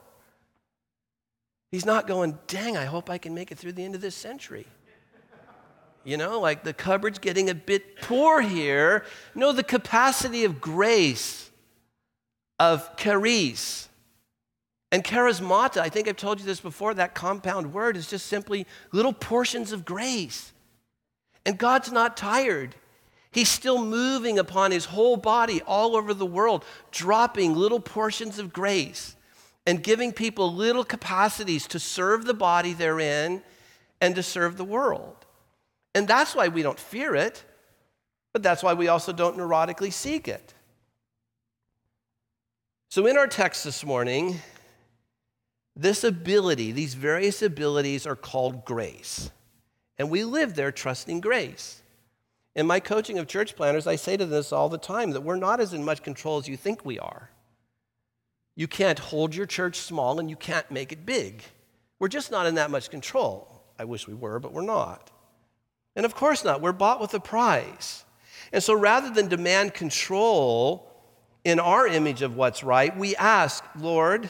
He's 1.73 1.85
not 1.85 2.07
going, 2.07 2.39
dang, 2.47 2.77
I 2.77 2.85
hope 2.85 3.11
I 3.11 3.19
can 3.19 3.35
make 3.35 3.51
it 3.51 3.59
through 3.59 3.73
the 3.73 3.85
end 3.85 3.97
of 3.97 4.01
this 4.01 4.15
century. 4.15 4.69
You 6.05 6.17
know, 6.17 6.39
like 6.39 6.63
the 6.63 6.73
cupboard's 6.73 7.19
getting 7.19 7.51
a 7.51 7.57
bit 7.57 8.01
poor 8.01 8.41
here. 8.41 9.05
No, 9.35 9.53
the 9.53 9.65
capacity 9.65 10.45
of 10.45 10.61
grace, 10.61 11.51
of 12.61 12.97
charis, 12.97 13.88
And 14.91 15.05
charismata, 15.05 15.81
I 15.81 15.89
think 15.89 16.09
I've 16.09 16.17
told 16.17 16.41
you 16.41 16.47
this 16.47 16.61
before, 16.61 16.95
that 16.95 17.15
compound 17.15 17.73
word 17.75 17.97
is 17.97 18.09
just 18.09 18.27
simply 18.27 18.67
little 18.93 19.13
portions 19.13 19.73
of 19.73 19.85
grace. 19.85 20.53
And 21.45 21.59
God's 21.59 21.93
not 21.93 22.17
tired. 22.17 22.75
He's 23.31 23.51
still 23.51 23.85
moving 23.85 24.39
upon 24.39 24.71
his 24.71 24.87
whole 24.87 25.17
body 25.17 25.61
all 25.63 25.95
over 25.95 26.15
the 26.15 26.27
world, 26.27 26.65
dropping 26.91 27.55
little 27.55 27.81
portions 27.81 28.39
of 28.39 28.53
grace 28.53 29.15
and 29.67 29.83
giving 29.83 30.13
people 30.13 30.55
little 30.55 30.85
capacities 30.85 31.67
to 31.69 31.79
serve 31.79 32.25
the 32.25 32.33
body 32.33 32.73
they're 32.73 33.01
in 33.01 33.43
and 34.01 34.15
to 34.15 34.23
serve 34.23 34.57
the 34.57 34.65
world. 34.65 35.27
And 35.95 36.09
that's 36.09 36.35
why 36.35 36.49
we 36.49 36.63
don't 36.63 36.79
fear 36.79 37.15
it, 37.15 37.45
but 38.33 38.43
that's 38.43 38.63
why 38.63 38.73
we 38.73 38.89
also 38.89 39.13
don't 39.13 39.37
neurotically 39.37 39.93
seek 39.93 40.27
it. 40.27 40.55
So, 42.91 43.05
in 43.07 43.19
our 43.19 43.27
text 43.27 43.65
this 43.65 43.85
morning, 43.85 44.41
this 45.79 46.03
ability, 46.03 46.73
these 46.73 46.95
various 46.95 47.41
abilities 47.41 48.05
are 48.05 48.17
called 48.17 48.65
grace. 48.65 49.31
And 49.97 50.11
we 50.11 50.25
live 50.25 50.55
there 50.55 50.73
trusting 50.73 51.21
grace. 51.21 51.83
In 52.57 52.67
my 52.67 52.81
coaching 52.81 53.19
of 53.19 53.29
church 53.29 53.55
planners, 53.55 53.87
I 53.87 53.95
say 53.95 54.17
to 54.17 54.27
this 54.27 54.53
all 54.53 54.69
the 54.69 54.77
time 54.77 55.13
that 55.13 55.21
we're 55.21 55.37
not 55.37 55.61
as 55.61 55.73
in 55.73 55.85
much 55.85 56.03
control 56.03 56.39
as 56.39 56.49
you 56.49 56.57
think 56.57 56.85
we 56.85 56.99
are. 56.99 57.31
You 58.57 58.67
can't 58.67 58.99
hold 58.99 59.37
your 59.37 59.47
church 59.47 59.77
small 59.77 60.19
and 60.19 60.29
you 60.29 60.35
can't 60.35 60.69
make 60.69 60.91
it 60.91 61.07
big. 61.07 61.45
We're 62.01 62.09
just 62.09 62.33
not 62.33 62.47
in 62.47 62.57
that 62.57 62.73
much 62.73 62.91
control. 62.91 63.63
I 63.79 63.85
wish 63.85 64.09
we 64.09 64.15
were, 64.15 64.41
but 64.41 64.53
we're 64.53 64.63
not. 64.63 65.13
And 65.95 66.05
of 66.05 66.17
course 66.17 66.45
not. 66.45 66.61
We're 66.61 66.73
bought 66.73 67.01
with 67.01 67.15
a 67.15 67.21
price. 67.21 68.05
And 68.53 68.61
so 68.61 68.75
rather 68.75 69.11
than 69.11 69.29
demand 69.29 69.75
control 69.75 70.91
in 71.45 71.61
our 71.61 71.87
image 71.87 72.23
of 72.23 72.35
what's 72.35 72.65
right, 72.65 72.97
we 72.97 73.15
ask, 73.15 73.63
Lord, 73.79 74.29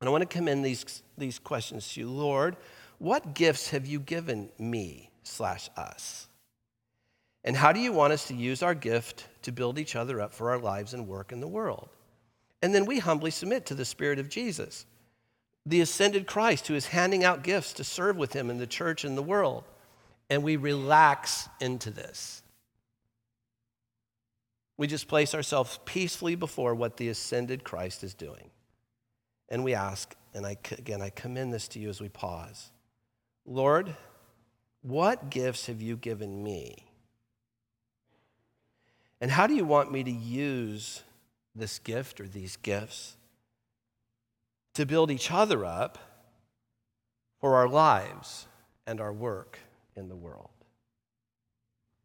and 0.00 0.08
I 0.08 0.10
want 0.10 0.22
to 0.22 0.26
commend 0.26 0.64
these, 0.64 1.02
these 1.16 1.38
questions 1.38 1.92
to 1.92 2.00
you. 2.00 2.10
Lord, 2.10 2.56
what 2.98 3.34
gifts 3.34 3.70
have 3.70 3.86
you 3.86 4.00
given 4.00 4.50
me 4.58 5.10
slash 5.22 5.68
us? 5.76 6.28
And 7.44 7.56
how 7.56 7.72
do 7.72 7.80
you 7.80 7.92
want 7.92 8.12
us 8.12 8.26
to 8.28 8.34
use 8.34 8.62
our 8.62 8.74
gift 8.74 9.26
to 9.42 9.52
build 9.52 9.78
each 9.78 9.96
other 9.96 10.20
up 10.20 10.32
for 10.32 10.50
our 10.50 10.58
lives 10.58 10.94
and 10.94 11.08
work 11.08 11.32
in 11.32 11.40
the 11.40 11.48
world? 11.48 11.88
And 12.62 12.74
then 12.74 12.84
we 12.84 12.98
humbly 12.98 13.30
submit 13.30 13.66
to 13.66 13.74
the 13.74 13.84
Spirit 13.84 14.18
of 14.18 14.28
Jesus, 14.28 14.84
the 15.64 15.80
ascended 15.80 16.26
Christ 16.26 16.66
who 16.66 16.74
is 16.74 16.86
handing 16.88 17.24
out 17.24 17.44
gifts 17.44 17.72
to 17.74 17.84
serve 17.84 18.16
with 18.16 18.32
him 18.32 18.50
in 18.50 18.58
the 18.58 18.66
church 18.66 19.04
and 19.04 19.16
the 19.16 19.22
world. 19.22 19.64
And 20.28 20.42
we 20.42 20.56
relax 20.56 21.48
into 21.60 21.90
this. 21.90 22.42
We 24.76 24.86
just 24.86 25.08
place 25.08 25.34
ourselves 25.34 25.78
peacefully 25.84 26.34
before 26.34 26.74
what 26.74 26.96
the 26.96 27.08
ascended 27.08 27.64
Christ 27.64 28.04
is 28.04 28.14
doing. 28.14 28.50
And 29.48 29.64
we 29.64 29.74
ask, 29.74 30.14
and 30.34 30.46
I, 30.46 30.56
again, 30.72 31.00
I 31.00 31.10
commend 31.10 31.52
this 31.52 31.68
to 31.68 31.78
you 31.78 31.88
as 31.88 32.00
we 32.00 32.08
pause 32.08 32.70
Lord, 33.46 33.96
what 34.82 35.30
gifts 35.30 35.66
have 35.66 35.80
you 35.80 35.96
given 35.96 36.42
me? 36.42 36.84
And 39.20 39.30
how 39.30 39.46
do 39.46 39.54
you 39.54 39.64
want 39.64 39.90
me 39.90 40.04
to 40.04 40.10
use 40.10 41.02
this 41.54 41.78
gift 41.78 42.20
or 42.20 42.28
these 42.28 42.56
gifts 42.56 43.16
to 44.74 44.86
build 44.86 45.10
each 45.10 45.30
other 45.30 45.64
up 45.64 45.98
for 47.40 47.56
our 47.56 47.68
lives 47.68 48.46
and 48.86 49.00
our 49.00 49.12
work 49.12 49.58
in 49.96 50.08
the 50.08 50.16
world? 50.16 50.50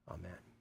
Amen. 0.09 0.52